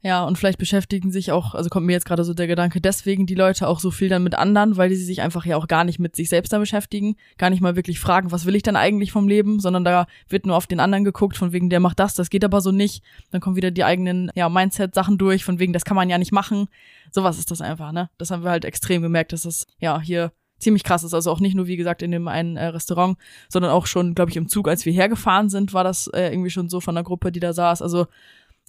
Ja, 0.00 0.24
und 0.24 0.38
vielleicht 0.38 0.58
beschäftigen 0.58 1.10
sich 1.10 1.32
auch, 1.32 1.56
also 1.56 1.68
kommt 1.70 1.86
mir 1.86 1.92
jetzt 1.92 2.06
gerade 2.06 2.22
so 2.22 2.32
der 2.32 2.46
Gedanke, 2.46 2.80
deswegen 2.80 3.26
die 3.26 3.34
Leute 3.34 3.66
auch 3.66 3.80
so 3.80 3.90
viel 3.90 4.08
dann 4.08 4.22
mit 4.22 4.36
anderen, 4.36 4.76
weil 4.76 4.90
die 4.90 4.94
sich 4.94 5.22
einfach 5.22 5.44
ja 5.44 5.56
auch 5.56 5.66
gar 5.66 5.82
nicht 5.82 5.98
mit 5.98 6.14
sich 6.14 6.28
selbst 6.28 6.52
dann 6.52 6.60
beschäftigen, 6.60 7.16
gar 7.36 7.50
nicht 7.50 7.60
mal 7.60 7.74
wirklich 7.74 7.98
fragen, 7.98 8.30
was 8.30 8.46
will 8.46 8.54
ich 8.54 8.62
denn 8.62 8.76
eigentlich 8.76 9.10
vom 9.10 9.26
Leben, 9.26 9.58
sondern 9.58 9.82
da 9.82 10.06
wird 10.28 10.46
nur 10.46 10.56
auf 10.56 10.68
den 10.68 10.78
anderen 10.78 11.02
geguckt, 11.02 11.36
von 11.36 11.50
wegen, 11.50 11.68
der 11.68 11.80
macht 11.80 11.98
das, 11.98 12.14
das 12.14 12.30
geht 12.30 12.44
aber 12.44 12.60
so 12.60 12.70
nicht. 12.70 13.02
Dann 13.32 13.40
kommen 13.40 13.56
wieder 13.56 13.72
die 13.72 13.82
eigenen, 13.82 14.30
ja, 14.36 14.48
Mindset-Sachen 14.48 15.18
durch, 15.18 15.44
von 15.44 15.58
wegen, 15.58 15.72
das 15.72 15.84
kann 15.84 15.96
man 15.96 16.08
ja 16.08 16.18
nicht 16.18 16.30
machen. 16.30 16.68
Sowas 17.10 17.36
ist 17.36 17.50
das 17.50 17.60
einfach, 17.60 17.90
ne? 17.90 18.08
Das 18.18 18.30
haben 18.30 18.44
wir 18.44 18.50
halt 18.50 18.64
extrem 18.64 19.02
gemerkt, 19.02 19.32
dass 19.32 19.42
das, 19.42 19.66
ja, 19.80 20.00
hier 20.00 20.30
ziemlich 20.60 20.84
krass 20.84 21.02
ist. 21.02 21.14
Also 21.14 21.32
auch 21.32 21.40
nicht 21.40 21.56
nur, 21.56 21.66
wie 21.66 21.76
gesagt, 21.76 22.02
in 22.02 22.12
dem 22.12 22.28
einen 22.28 22.56
äh, 22.56 22.66
Restaurant, 22.66 23.18
sondern 23.48 23.72
auch 23.72 23.86
schon, 23.86 24.14
glaube 24.14 24.30
ich, 24.30 24.36
im 24.36 24.48
Zug, 24.48 24.68
als 24.68 24.84
wir 24.84 24.92
hergefahren 24.92 25.48
sind, 25.48 25.72
war 25.72 25.82
das 25.82 26.06
äh, 26.08 26.30
irgendwie 26.30 26.50
schon 26.50 26.68
so 26.68 26.80
von 26.80 26.94
der 26.94 27.04
Gruppe, 27.04 27.32
die 27.32 27.40
da 27.40 27.52
saß. 27.52 27.82
Also, 27.82 28.06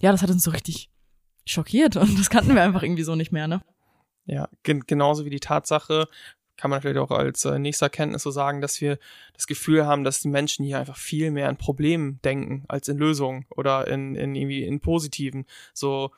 ja, 0.00 0.10
das 0.10 0.22
hat 0.22 0.30
uns 0.30 0.42
so 0.42 0.50
richtig 0.50 0.89
schockiert 1.50 1.96
und 1.96 2.18
das 2.18 2.30
kannten 2.30 2.54
wir 2.54 2.62
einfach 2.62 2.82
irgendwie 2.82 3.02
so 3.02 3.14
nicht 3.14 3.32
mehr, 3.32 3.48
ne? 3.48 3.62
Ja, 4.26 4.48
gen 4.62 4.84
genauso 4.86 5.24
wie 5.24 5.30
die 5.30 5.40
Tatsache, 5.40 6.06
kann 6.60 6.70
man 6.70 6.82
vielleicht 6.82 6.98
auch 6.98 7.10
als 7.10 7.46
äh, 7.46 7.58
nächste 7.58 7.86
Erkenntnis 7.86 8.22
so 8.22 8.30
sagen, 8.30 8.60
dass 8.60 8.82
wir 8.82 8.98
das 9.32 9.46
Gefühl 9.46 9.86
haben, 9.86 10.04
dass 10.04 10.20
die 10.20 10.28
Menschen 10.28 10.64
hier 10.64 10.78
einfach 10.78 10.98
viel 10.98 11.30
mehr 11.30 11.48
an 11.48 11.56
Problemen 11.56 12.20
denken 12.22 12.64
als 12.68 12.86
in 12.86 12.98
Lösungen 12.98 13.46
oder 13.48 13.88
in, 13.88 14.14
in 14.14 14.34
irgendwie 14.34 14.64
in 14.64 14.80
positiven. 14.80 15.46
So, 15.72 16.10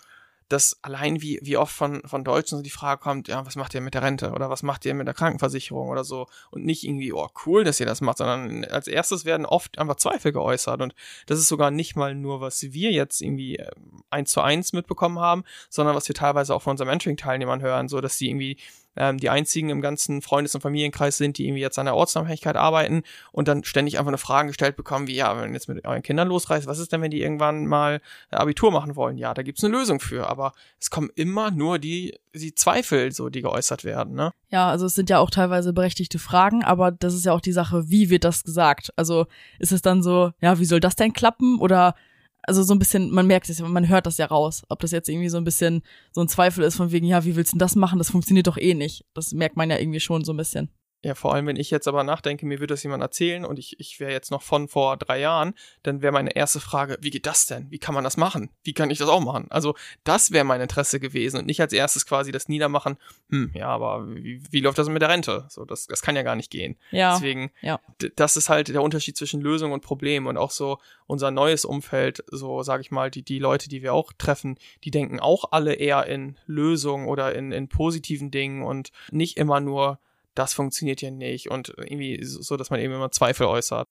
dass 0.53 0.79
allein 0.83 1.23
wie, 1.23 1.39
wie 1.43 1.57
oft 1.57 1.75
von, 1.75 2.03
von 2.05 2.25
Deutschen 2.25 2.59
so 2.59 2.63
die 2.63 2.71
Frage 2.71 3.01
kommt, 3.01 3.29
ja, 3.29 3.45
was 3.47 3.57
macht 3.57 3.75
ihr 3.75 3.81
mit 3.81 3.95
der 3.95 4.03
Rente 4.03 4.33
oder 4.33 4.51
was 4.51 4.63
macht 4.63 4.85
ihr 4.85 4.95
mit 4.95 5.07
der 5.07 5.15
Krankenversicherung 5.15 5.89
oder 5.89 6.05
so? 6.05 6.27
Und 6.51 6.65
nicht 6.65 6.85
irgendwie, 6.85 7.13
oh 7.13 7.29
cool, 7.47 7.65
dass 7.65 7.81
ihr 7.81 7.87
das 7.87 8.01
macht, 8.01 8.19
sondern 8.19 8.65
als 8.67 8.87
erstes 8.87 9.25
werden 9.25 9.47
oft 9.47 9.79
einfach 9.79 9.97
Zweifel 9.97 10.33
geäußert. 10.33 10.83
Und 10.83 10.95
das 11.27 11.39
ist 11.39 11.49
sogar 11.49 11.71
nicht 11.71 11.97
mal 11.97 12.15
nur, 12.15 12.41
was 12.41 12.63
wir 12.63 12.93
jetzt 12.93 13.23
irgendwie 13.23 13.57
äh, 13.57 13.71
eins 14.11 14.31
zu 14.31 14.43
eins 14.43 14.73
mitbekommen 14.73 15.19
haben, 15.19 15.45
sondern 15.71 15.97
was 15.97 16.07
wir 16.09 16.15
teilweise 16.15 16.55
auch 16.55 16.63
von 16.63 16.73
unseren 16.73 16.89
Mentoring-Teilnehmern 16.89 17.63
hören, 17.63 17.89
so 17.89 18.01
dass 18.01 18.19
sie 18.19 18.29
irgendwie 18.29 18.59
ähm, 18.97 19.19
die 19.19 19.31
einzigen 19.31 19.71
im 19.71 19.81
ganzen 19.81 20.23
Freundes- 20.23 20.55
und 20.55 20.61
Familienkreis 20.61 21.17
sind, 21.17 21.39
die 21.39 21.47
irgendwie 21.47 21.63
jetzt 21.63 21.79
an 21.79 21.87
der 21.87 21.95
Ortsunabhängigkeit 21.95 22.57
arbeiten 22.57 23.03
und 23.33 23.49
dann 23.49 23.65
ständig 23.65 23.99
einfach 23.99 24.09
eine 24.09 24.19
Frage 24.19 24.49
gestellt 24.49 24.77
bekommen, 24.77 25.07
wie, 25.07 25.15
ja, 25.15 25.41
wenn 25.41 25.53
jetzt 25.55 25.69
mit 25.69 25.85
euren 25.87 26.03
Kindern 26.03 26.29
losreist, 26.29 26.67
was 26.67 26.79
ist 26.79 26.93
denn, 26.93 27.03
wenn 27.03 27.11
die 27.11 27.23
irgendwann 27.23 27.67
mal 27.67 28.01
Abitur 28.31 28.71
machen 28.71 28.97
wollen? 28.97 29.19
Ja, 29.19 29.35
da 29.35 29.43
gibt's 29.43 29.65
eine 29.65 29.77
Lösung 29.77 30.01
für, 30.01 30.29
aber 30.29 30.53
es 30.81 30.91
kommen 30.91 31.11
immer 31.15 31.51
nur 31.51 31.79
die, 31.79 32.19
die 32.35 32.55
Zweifel, 32.55 33.13
so, 33.13 33.29
die 33.29 33.43
geäußert 33.43 33.85
werden, 33.85 34.15
ne? 34.15 34.33
Ja, 34.49 34.69
also 34.69 34.87
es 34.87 34.95
sind 34.95 35.11
ja 35.11 35.19
auch 35.19 35.31
teilweise 35.31 35.73
berechtigte 35.73 36.19
Fragen, 36.19 36.63
aber 36.63 36.91
das 36.91 37.15
ist 37.15 37.25
ja 37.25 37.33
auch 37.33 37.41
die 37.41 37.53
Sache, 37.53 37.89
wie 37.89 38.11
wird 38.11 38.25
das 38.25 38.45
gesagt? 38.45 38.93
Also 38.97 39.27
ist 39.59 39.73
es 39.73 39.83
dann 39.83 40.03
so, 40.03 40.33
ja, 40.41 40.59
wie 40.59 40.65
soll 40.65 40.81
das 40.81 40.97
denn 40.97 41.13
klappen? 41.13 41.59
Oder 41.59 41.95
also 42.43 42.63
so 42.63 42.75
ein 42.75 42.79
bisschen, 42.79 43.11
man 43.11 43.27
merkt 43.27 43.49
es 43.49 43.59
ja, 43.59 43.69
man 43.69 43.89
hört 43.89 44.07
das 44.07 44.19
ja 44.19 44.27
raus, 44.27 44.63
ob 44.69 44.81
das 44.81 44.91
jetzt 44.91 45.09
irgendwie 45.09 45.29
so 45.29 45.39
ein 45.39 45.45
bisschen 45.45 45.83
so 46.11 46.21
ein 46.21 46.29
Zweifel 46.29 46.65
ist 46.65 46.77
von 46.77 46.91
wegen, 46.93 47.07
ja, 47.07 47.25
wie 47.25 47.37
willst 47.37 47.53
du 47.53 47.57
denn 47.57 47.61
das 47.61 47.77
machen? 47.77 47.99
Das 47.99 48.11
funktioniert 48.11 48.47
doch 48.47 48.59
eh 48.59 48.75
nicht. 48.75 49.05
Das 49.15 49.33
merkt 49.33 49.57
man 49.57 49.71
ja 49.71 49.79
irgendwie 49.79 50.01
schon 50.01 50.25
so 50.25 50.33
ein 50.33 50.37
bisschen. 50.37 50.71
Ja, 51.05 51.17
vor 51.17 51.35
allem, 51.35 51.47
wenn 51.49 51.57
ich 51.57 51.71
jetzt 51.71 51.89
aber 51.89 52.05
nachdenke, 52.05 52.47
mir 52.47 52.61
würde 52.61 52.75
das 52.75 52.83
jemand 52.85 53.03
erzählen 53.03 53.45
und 53.45 53.59
ich, 53.59 53.81
ich 53.81 53.99
wäre 53.99 54.13
jetzt 54.13 54.31
noch 54.31 54.43
von 54.43 54.69
vor 54.69 54.97
drei 54.97 55.19
Jahren, 55.19 55.55
dann 55.83 56.01
wäre 56.01 56.13
meine 56.13 56.37
erste 56.37 56.61
Frage, 56.61 56.97
wie 57.01 57.11
geht 57.11 57.27
das 57.27 57.47
denn? 57.47 57.69
Wie 57.71 57.79
kann 57.79 57.95
man 57.95 58.05
das 58.05 58.17
machen? 58.17 58.51
Wie 58.63 58.73
kann 58.73 58.89
ich 58.89 58.99
das 58.99 59.09
auch 59.09 59.21
machen? 59.21 59.47
Also, 59.51 59.75
das 60.05 60.31
wäre 60.31 60.45
mein 60.45 60.61
Interesse 60.61 61.01
gewesen 61.01 61.39
und 61.39 61.47
nicht 61.47 61.61
als 61.61 61.73
erstes 61.73 62.07
quasi 62.07 62.31
das 62.31 62.49
Niedermachen, 62.49 62.99
hm, 63.31 63.51
ja, 63.53 63.67
aber 63.67 64.15
wie, 64.15 64.41
wie 64.53 64.61
läuft 64.61 64.79
das 64.79 64.89
mit 64.89 65.03
der 65.03 65.09
Rente? 65.09 65.45
So, 65.49 65.65
das, 65.65 65.89
das 65.89 66.03
kann 66.03 66.15
ja 66.15 66.23
gar 66.23 66.37
nicht 66.37 66.51
gehen. 66.51 66.77
Ja. 66.93 67.15
Deswegen, 67.15 67.51
ja. 67.63 67.81
das 68.15 68.37
ist 68.37 68.49
halt 68.49 68.69
der 68.69 68.83
Unterschied 68.83 69.17
zwischen 69.17 69.41
Lösung 69.41 69.73
und 69.73 69.83
Problem 69.83 70.29
und 70.29 70.37
auch 70.37 70.53
so 70.53 70.79
unser 71.09 71.33
neues 71.33 71.65
Umfeld, 71.65 72.23
so 72.31 72.63
sage 72.63 72.81
ich 72.83 72.93
mal, 72.93 73.11
die, 73.11 73.25
die 73.25 73.41
Leute, 73.41 73.69
die 73.69 73.83
wir 73.83 73.93
auch 73.93 74.13
treffen, 74.13 74.57
die 74.85 74.93
denken 74.93 75.19
auch 75.19 75.51
alle 75.51 75.75
eher 75.75 76.07
in 76.07 76.39
Lösungen 76.47 77.09
oder 77.09 77.35
in, 77.35 77.51
in 77.51 77.69
positiven 77.69 78.31
Dingen 78.31 78.63
und 78.63 78.93
nicht 79.11 79.37
immer 79.37 79.59
nur 79.59 79.99
das 80.35 80.55
funktioniert 80.55 81.03
ja 81.03 81.11
nicht 81.11 81.51
und 81.51 81.75
irgendwie 81.77 82.19
so, 82.23 82.57
dass 82.57 82.71
man 82.71 82.81
eben 82.81 82.95
immer 82.95 83.11
Zweifel 83.11 83.47
äußert. 83.47 83.87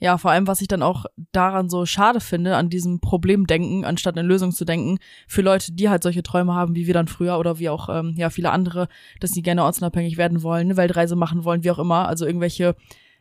Ja, 0.00 0.16
vor 0.16 0.30
allem, 0.30 0.46
was 0.46 0.60
ich 0.60 0.68
dann 0.68 0.82
auch 0.82 1.06
daran 1.32 1.68
so 1.68 1.84
schade 1.84 2.20
finde, 2.20 2.54
an 2.56 2.70
diesem 2.70 3.00
Problemdenken, 3.00 3.84
anstatt 3.84 4.16
eine 4.16 4.26
Lösung 4.26 4.52
zu 4.52 4.64
denken, 4.64 4.98
für 5.26 5.42
Leute, 5.42 5.72
die 5.72 5.88
halt 5.88 6.04
solche 6.04 6.22
Träume 6.22 6.54
haben, 6.54 6.76
wie 6.76 6.86
wir 6.86 6.94
dann 6.94 7.08
früher 7.08 7.36
oder 7.38 7.58
wie 7.58 7.68
auch 7.68 7.88
ähm, 7.88 8.14
ja 8.16 8.30
viele 8.30 8.50
andere, 8.50 8.86
dass 9.18 9.32
sie 9.32 9.42
gerne 9.42 9.64
ortsunabhängig 9.64 10.16
werden 10.16 10.42
wollen, 10.44 10.68
eine 10.68 10.76
Weltreise 10.76 11.16
machen 11.16 11.44
wollen, 11.44 11.64
wie 11.64 11.70
auch 11.72 11.80
immer, 11.80 12.06
also 12.06 12.26
irgendwelche 12.26 12.76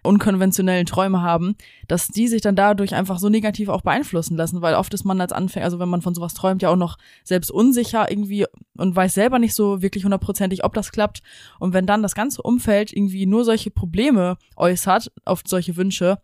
unkonventionellen 0.08 0.86
Träume 0.86 1.22
haben, 1.22 1.56
dass 1.88 2.08
die 2.08 2.28
sich 2.28 2.42
dann 2.42 2.56
dadurch 2.56 2.96
einfach 2.96 3.20
so 3.20 3.30
negativ 3.30 3.70
auch 3.70 3.82
beeinflussen 3.82 4.38
lassen, 4.38 4.62
weil 4.62 4.76
oft 4.76 4.94
ist 4.94 5.04
man 5.04 5.22
als 5.22 5.32
Anfänger, 5.32 5.66
also 5.66 5.80
wenn 5.80 5.90
man 5.90 6.02
von 6.02 6.16
sowas 6.16 6.34
träumt, 6.34 6.62
ja 6.62 6.70
auch 6.70 6.76
noch 6.78 6.98
selbst 7.24 7.52
unsicher 7.52 8.10
irgendwie 8.10 8.46
und 8.78 8.96
weiß 8.96 9.14
selber 9.14 9.40
nicht 9.40 9.54
so 9.54 9.82
wirklich 9.82 10.04
hundertprozentig, 10.04 10.64
ob 10.64 10.74
das 10.74 10.92
klappt. 10.92 11.22
Und 11.60 11.74
wenn 11.74 11.86
dann 11.86 12.02
das 12.02 12.16
ganze 12.16 12.42
Umfeld 12.42 12.92
irgendwie 12.94 13.26
nur 13.26 13.46
solche 13.46 13.70
Probleme 13.70 14.38
äußert, 14.56 15.12
auf 15.26 15.44
solche 15.46 15.76
Wünsche, 15.76 16.20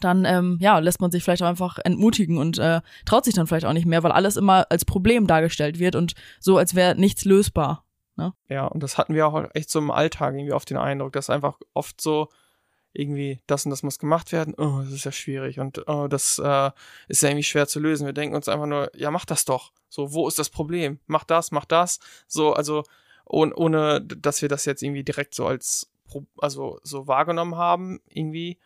dann 0.00 0.24
ähm, 0.24 0.58
ja 0.60 0.78
lässt 0.78 1.00
man 1.00 1.10
sich 1.10 1.22
vielleicht 1.22 1.42
auch 1.42 1.48
einfach 1.48 1.78
entmutigen 1.84 2.38
und 2.38 2.58
äh, 2.58 2.80
traut 3.04 3.24
sich 3.24 3.34
dann 3.34 3.46
vielleicht 3.46 3.66
auch 3.66 3.72
nicht 3.72 3.86
mehr, 3.86 4.02
weil 4.02 4.12
alles 4.12 4.36
immer 4.36 4.66
als 4.70 4.84
Problem 4.84 5.26
dargestellt 5.26 5.78
wird 5.78 5.96
und 5.96 6.14
so 6.40 6.58
als 6.58 6.74
wäre 6.74 6.96
nichts 6.96 7.24
lösbar. 7.24 7.84
Ne? 8.16 8.32
Ja, 8.48 8.66
und 8.66 8.82
das 8.82 8.98
hatten 8.98 9.14
wir 9.14 9.26
auch 9.26 9.44
echt 9.54 9.70
so 9.70 9.78
im 9.78 9.90
Alltag 9.90 10.34
irgendwie 10.34 10.52
oft 10.52 10.70
den 10.70 10.78
Eindruck, 10.78 11.12
dass 11.12 11.30
einfach 11.30 11.58
oft 11.74 12.00
so 12.00 12.28
irgendwie 12.98 13.40
das 13.46 13.64
und 13.64 13.70
das 13.70 13.82
muss 13.82 13.98
gemacht 13.98 14.32
werden, 14.32 14.54
oh, 14.56 14.80
das 14.82 14.92
ist 14.92 15.04
ja 15.04 15.12
schwierig 15.12 15.58
und 15.60 15.86
oh, 15.88 16.08
das 16.08 16.38
äh, 16.38 16.70
ist 17.08 17.22
ja 17.22 17.28
irgendwie 17.28 17.44
schwer 17.44 17.66
zu 17.68 17.80
lösen. 17.80 18.06
Wir 18.06 18.12
denken 18.12 18.34
uns 18.34 18.48
einfach 18.48 18.66
nur, 18.66 18.90
ja, 18.94 19.10
mach 19.10 19.24
das 19.24 19.44
doch. 19.44 19.72
So, 19.88 20.12
wo 20.12 20.28
ist 20.28 20.38
das 20.38 20.50
Problem? 20.50 20.98
Mach 21.06 21.24
das, 21.24 21.50
mach 21.50 21.64
das. 21.64 22.00
So, 22.26 22.52
also 22.52 22.84
ohne, 23.24 23.54
ohne 23.54 24.00
dass 24.00 24.42
wir 24.42 24.48
das 24.48 24.64
jetzt 24.64 24.82
irgendwie 24.82 25.04
direkt 25.04 25.34
so 25.34 25.46
als 25.46 25.90
also 26.38 26.78
so 26.82 27.06
wahrgenommen 27.06 27.56
haben, 27.56 28.00
irgendwie. 28.08 28.58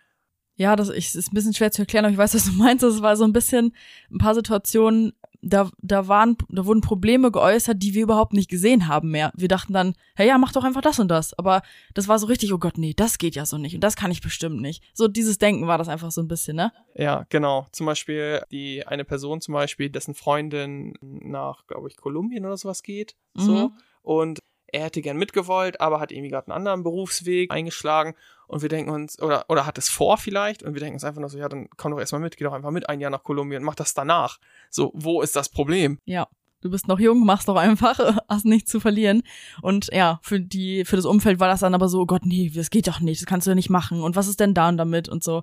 Ja, 0.57 0.77
das 0.77 0.91
ist 0.91 1.17
ein 1.17 1.35
bisschen 1.35 1.55
schwer 1.55 1.73
zu 1.73 1.83
erklären, 1.83 2.05
aber 2.05 2.13
ich 2.13 2.19
weiß, 2.19 2.35
was 2.35 2.45
du 2.45 2.53
meinst. 2.53 2.83
Das 2.83 3.01
war 3.01 3.17
so 3.17 3.25
ein 3.25 3.33
bisschen 3.33 3.75
ein 4.11 4.19
paar 4.19 4.35
Situationen, 4.35 5.15
da, 5.43 5.71
da 5.79 6.09
waren, 6.09 6.37
da 6.49 6.67
wurden 6.67 6.81
Probleme 6.81 7.31
geäußert, 7.31 7.83
die 7.83 7.95
wir 7.95 8.03
überhaupt 8.03 8.33
nicht 8.33 8.51
gesehen 8.51 8.89
haben 8.89 9.11
mehr. 9.11 9.33
Wir 9.37 9.49
dachten 9.49 9.73
dann, 9.73 9.95
hey 10.15 10.29
ja, 10.29 10.39
mach 10.39 10.53
doch 10.53 10.65
einfach 10.65 10.83
das 10.83 10.99
und 10.99 11.09
das. 11.09 11.37
Aber 11.39 11.63
das 11.95 12.09
war 12.09 12.19
so 12.19 12.27
richtig, 12.27 12.53
oh 12.53 12.59
Gott, 12.59 12.79
nee, 12.79 12.95
das 12.95 13.19
geht 13.19 13.35
ja 13.35 13.47
so 13.47 13.59
nicht 13.59 13.75
und 13.75 13.83
das 13.83 13.97
kann 13.97 14.11
ich 14.11 14.21
bestimmt 14.21 14.61
nicht. 14.61 14.83
So 14.95 15.09
dieses 15.09 15.39
Denken 15.39 15.67
war 15.67 15.79
das 15.79 15.89
einfach 15.89 16.11
so 16.11 16.21
ein 16.21 16.29
bisschen, 16.29 16.57
ne? 16.57 16.73
Ja, 16.95 17.25
genau. 17.29 17.67
Zum 17.73 17.87
Beispiel 17.87 18.43
die 18.51 18.87
eine 18.87 19.05
Person 19.05 19.41
zum 19.41 19.55
Beispiel, 19.55 19.91
dessen 19.91 20.15
Freundin 20.15 20.95
nach, 21.01 21.67
glaube 21.67 21.89
ich, 21.89 21.97
Kolumbien 21.97 22.45
oder 22.45 22.57
sowas 22.57 22.83
geht. 22.83 23.17
So. 23.35 23.69
Mhm. 23.69 23.73
Und 24.03 24.41
er 24.73 24.85
hätte 24.85 25.03
gern 25.03 25.17
mitgewollt, 25.17 25.81
aber 25.81 26.01
hat 26.01 26.13
irgendwie 26.13 26.31
gerade 26.31 26.49
einen 26.49 26.57
anderen 26.57 26.83
Berufsweg 26.83 27.51
eingeschlagen 27.51 28.15
und 28.51 28.63
wir 28.63 28.69
denken 28.69 28.91
uns, 28.91 29.21
oder, 29.23 29.45
oder 29.49 29.65
hat 29.65 29.79
es 29.79 29.89
vor 29.89 30.19
vielleicht 30.19 30.65
und 30.65 30.75
wir 30.75 30.81
denken 30.81 30.97
uns 30.97 31.05
einfach 31.05 31.21
nur 31.21 31.31
so, 31.31 31.39
ja, 31.39 31.49
dann 31.49 31.69
komm 31.77 31.93
doch 31.93 32.01
erstmal 32.01 32.21
mit, 32.21 32.37
geh 32.37 32.45
doch 32.45 32.53
einfach 32.53 32.73
mit 32.73 32.89
ein 32.89 33.01
Jahr 33.01 33.11
nach 33.11 33.23
Kolumbien, 33.23 33.63
mach 33.63 33.77
das 33.77 33.95
danach. 33.95 34.39
So, 34.71 34.91
wo 34.93 35.23
ist 35.23 35.37
das 35.37 35.49
Problem? 35.49 35.99
Ja. 36.05 36.27
Du 36.63 36.69
bist 36.69 36.89
noch 36.89 36.99
jung, 36.99 37.25
machst 37.25 37.49
doch 37.49 37.57
einfach, 37.57 37.99
hast 38.29 38.45
nichts 38.45 38.71
zu 38.71 38.81
verlieren. 38.81 39.23
Und 39.63 39.89
ja, 39.93 40.19
für 40.23 40.41
die, 40.41 40.85
für 40.85 40.97
das 40.97 41.07
Umfeld 41.07 41.41
war 41.41 41.49
das 41.49 41.61
dann 41.61 41.75
aber 41.75 41.89
so, 41.89 42.01
oh 42.01 42.07
Gott, 42.07 42.27
nee, 42.27 42.51
das 42.55 42.69
geht 42.71 42.87
doch 42.87 43.01
nicht, 43.01 43.23
das 43.23 43.27
kannst 43.27 43.47
du 43.47 43.53
ja 43.53 43.55
nicht 43.55 43.71
machen. 43.71 44.03
Und 44.03 44.17
was 44.17 44.27
ist 44.27 44.41
denn 44.41 44.53
da 44.53 44.69
und 44.69 44.77
damit 44.77 45.09
und 45.09 45.25
so. 45.25 45.43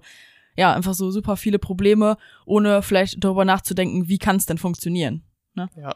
Ja, 0.55 0.73
einfach 0.73 0.93
so 0.93 1.09
super 1.09 1.37
viele 1.37 1.59
Probleme, 1.59 2.17
ohne 2.45 2.81
vielleicht 2.81 3.23
darüber 3.23 3.45
nachzudenken, 3.45 4.09
wie 4.09 4.19
kann 4.19 4.35
es 4.35 4.45
denn 4.45 4.57
funktionieren. 4.57 5.23
Ne? 5.55 5.69
Ja. 5.75 5.95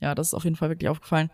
Ja, 0.00 0.14
das 0.14 0.28
ist 0.28 0.34
auf 0.34 0.44
jeden 0.44 0.56
Fall 0.56 0.70
wirklich 0.70 0.88
aufgefallen. 0.88 1.30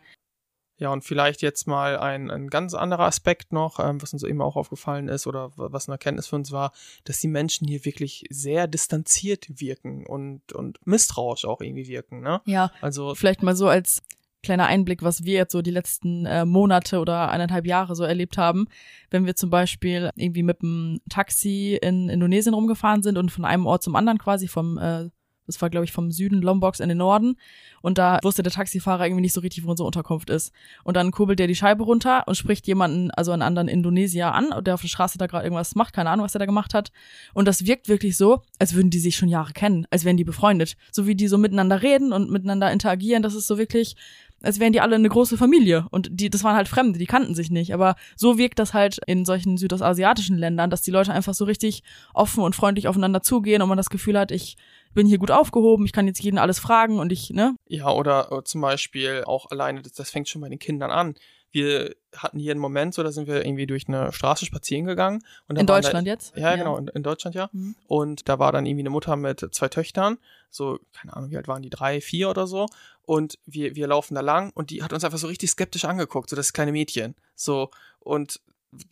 Ja, 0.78 0.92
und 0.92 1.04
vielleicht 1.04 1.40
jetzt 1.42 1.66
mal 1.66 1.98
ein, 1.98 2.30
ein 2.30 2.48
ganz 2.48 2.74
anderer 2.74 3.04
Aspekt 3.04 3.52
noch, 3.52 3.80
ähm, 3.80 4.02
was 4.02 4.12
uns 4.12 4.22
eben 4.22 4.42
auch 4.42 4.56
aufgefallen 4.56 5.08
ist 5.08 5.26
oder 5.26 5.52
was 5.56 5.88
eine 5.88 5.94
Erkenntnis 5.94 6.26
für 6.26 6.36
uns 6.36 6.52
war, 6.52 6.72
dass 7.04 7.18
die 7.20 7.28
Menschen 7.28 7.66
hier 7.66 7.84
wirklich 7.84 8.24
sehr 8.30 8.66
distanziert 8.66 9.46
wirken 9.60 10.06
und, 10.06 10.52
und 10.52 10.78
misstrauisch 10.86 11.46
auch 11.46 11.60
irgendwie 11.60 11.88
wirken. 11.88 12.20
Ne? 12.20 12.42
Ja, 12.44 12.70
also 12.82 13.14
vielleicht 13.14 13.42
mal 13.42 13.56
so 13.56 13.68
als 13.68 14.02
kleiner 14.42 14.66
Einblick, 14.66 15.02
was 15.02 15.24
wir 15.24 15.34
jetzt 15.34 15.52
so 15.52 15.60
die 15.60 15.72
letzten 15.72 16.24
äh, 16.24 16.44
Monate 16.44 17.00
oder 17.00 17.30
eineinhalb 17.30 17.66
Jahre 17.66 17.96
so 17.96 18.04
erlebt 18.04 18.38
haben. 18.38 18.66
Wenn 19.10 19.26
wir 19.26 19.34
zum 19.34 19.50
Beispiel 19.50 20.10
irgendwie 20.14 20.44
mit 20.44 20.62
dem 20.62 21.00
Taxi 21.10 21.78
in 21.82 22.08
Indonesien 22.08 22.54
rumgefahren 22.54 23.02
sind 23.02 23.18
und 23.18 23.32
von 23.32 23.44
einem 23.44 23.66
Ort 23.66 23.82
zum 23.82 23.96
anderen 23.96 24.18
quasi 24.18 24.46
vom 24.46 24.78
äh, 24.78 25.10
das 25.46 25.60
war, 25.62 25.70
glaube 25.70 25.84
ich, 25.84 25.92
vom 25.92 26.10
Süden 26.10 26.42
Lombox 26.42 26.80
in 26.80 26.88
den 26.88 26.98
Norden. 26.98 27.36
Und 27.82 27.98
da 27.98 28.18
wusste 28.22 28.42
der 28.42 28.52
Taxifahrer 28.52 29.06
irgendwie 29.06 29.22
nicht 29.22 29.32
so 29.32 29.40
richtig, 29.40 29.64
wo 29.64 29.70
unsere 29.70 29.86
Unterkunft 29.86 30.30
ist. 30.30 30.52
Und 30.84 30.96
dann 30.96 31.10
kurbelt 31.10 31.38
der 31.38 31.46
die 31.46 31.54
Scheibe 31.54 31.84
runter 31.84 32.24
und 32.26 32.36
spricht 32.36 32.66
jemanden, 32.66 33.10
also 33.12 33.32
einen 33.32 33.42
anderen 33.42 33.68
Indonesier 33.68 34.32
an, 34.32 34.52
der 34.64 34.74
auf 34.74 34.80
der 34.80 34.88
Straße 34.88 35.18
da 35.18 35.26
gerade 35.26 35.44
irgendwas 35.44 35.74
macht, 35.74 35.94
keine 35.94 36.10
Ahnung, 36.10 36.24
was 36.24 36.34
er 36.34 36.40
da 36.40 36.46
gemacht 36.46 36.74
hat. 36.74 36.90
Und 37.32 37.46
das 37.46 37.66
wirkt 37.66 37.88
wirklich 37.88 38.16
so, 38.16 38.42
als 38.58 38.74
würden 38.74 38.90
die 38.90 38.98
sich 38.98 39.16
schon 39.16 39.28
Jahre 39.28 39.52
kennen, 39.52 39.86
als 39.90 40.04
wären 40.04 40.16
die 40.16 40.24
befreundet. 40.24 40.76
So 40.90 41.06
wie 41.06 41.14
die 41.14 41.28
so 41.28 41.38
miteinander 41.38 41.82
reden 41.82 42.12
und 42.12 42.30
miteinander 42.30 42.72
interagieren, 42.72 43.22
das 43.22 43.34
ist 43.34 43.46
so 43.46 43.58
wirklich, 43.58 43.96
als 44.42 44.60
wären 44.60 44.72
die 44.72 44.80
alle 44.80 44.96
eine 44.96 45.08
große 45.08 45.36
Familie. 45.36 45.86
Und 45.90 46.08
die, 46.10 46.30
das 46.30 46.44
waren 46.44 46.56
halt 46.56 46.68
Fremde, 46.68 46.98
die 46.98 47.06
kannten 47.06 47.34
sich 47.34 47.50
nicht. 47.50 47.72
Aber 47.74 47.96
so 48.16 48.38
wirkt 48.38 48.58
das 48.58 48.74
halt 48.74 49.00
in 49.06 49.24
solchen 49.24 49.56
südostasiatischen 49.56 50.36
Ländern, 50.36 50.70
dass 50.70 50.82
die 50.82 50.90
Leute 50.90 51.12
einfach 51.12 51.34
so 51.34 51.44
richtig 51.44 51.82
offen 52.14 52.42
und 52.42 52.54
freundlich 52.54 52.88
aufeinander 52.88 53.22
zugehen 53.22 53.62
und 53.62 53.68
man 53.68 53.78
das 53.78 53.90
Gefühl 53.90 54.18
hat, 54.18 54.30
ich 54.30 54.56
bin 54.96 55.06
hier 55.06 55.18
gut 55.18 55.30
aufgehoben, 55.30 55.84
ich 55.84 55.92
kann 55.92 56.08
jetzt 56.08 56.20
jeden 56.20 56.38
alles 56.38 56.58
fragen 56.58 56.98
und 56.98 57.12
ich, 57.12 57.30
ne? 57.30 57.54
Ja, 57.68 57.90
oder, 57.90 58.32
oder 58.32 58.44
zum 58.44 58.62
Beispiel 58.62 59.22
auch 59.26 59.50
alleine, 59.50 59.82
das, 59.82 59.92
das 59.92 60.10
fängt 60.10 60.28
schon 60.28 60.40
bei 60.40 60.48
den 60.48 60.58
Kindern 60.58 60.90
an. 60.90 61.14
Wir 61.52 61.94
hatten 62.16 62.38
hier 62.38 62.50
einen 62.50 62.60
Moment, 62.60 62.94
so 62.94 63.02
da 63.02 63.12
sind 63.12 63.28
wir 63.28 63.44
irgendwie 63.44 63.66
durch 63.66 63.88
eine 63.88 64.10
Straße 64.12 64.46
spazieren 64.46 64.86
gegangen. 64.86 65.22
In 65.48 65.66
Deutschland 65.66 66.06
da, 66.06 66.10
jetzt? 66.10 66.34
Ja, 66.34 66.50
ja. 66.50 66.56
genau, 66.56 66.76
in, 66.78 66.88
in, 66.88 67.02
Deutschland 67.02 67.36
ja. 67.36 67.50
Mhm. 67.52 67.76
Und 67.86 68.28
da 68.28 68.38
war 68.38 68.52
dann 68.52 68.66
irgendwie 68.66 68.82
eine 68.82 68.90
Mutter 68.90 69.16
mit 69.16 69.46
zwei 69.52 69.68
Töchtern, 69.68 70.18
so, 70.50 70.80
keine 70.92 71.14
Ahnung, 71.14 71.30
wie 71.30 71.36
alt 71.36 71.46
waren 71.46 71.62
die, 71.62 71.70
drei, 71.70 72.00
vier 72.00 72.30
oder 72.30 72.46
so. 72.46 72.66
Und 73.02 73.38
wir, 73.44 73.76
wir 73.76 73.86
laufen 73.86 74.14
da 74.14 74.22
lang 74.22 74.50
und 74.54 74.70
die 74.70 74.82
hat 74.82 74.92
uns 74.92 75.04
einfach 75.04 75.18
so 75.18 75.28
richtig 75.28 75.50
skeptisch 75.50 75.84
angeguckt, 75.84 76.30
so 76.30 76.36
das 76.36 76.54
kleine 76.54 76.72
Mädchen. 76.72 77.14
So, 77.34 77.70
und 78.00 78.40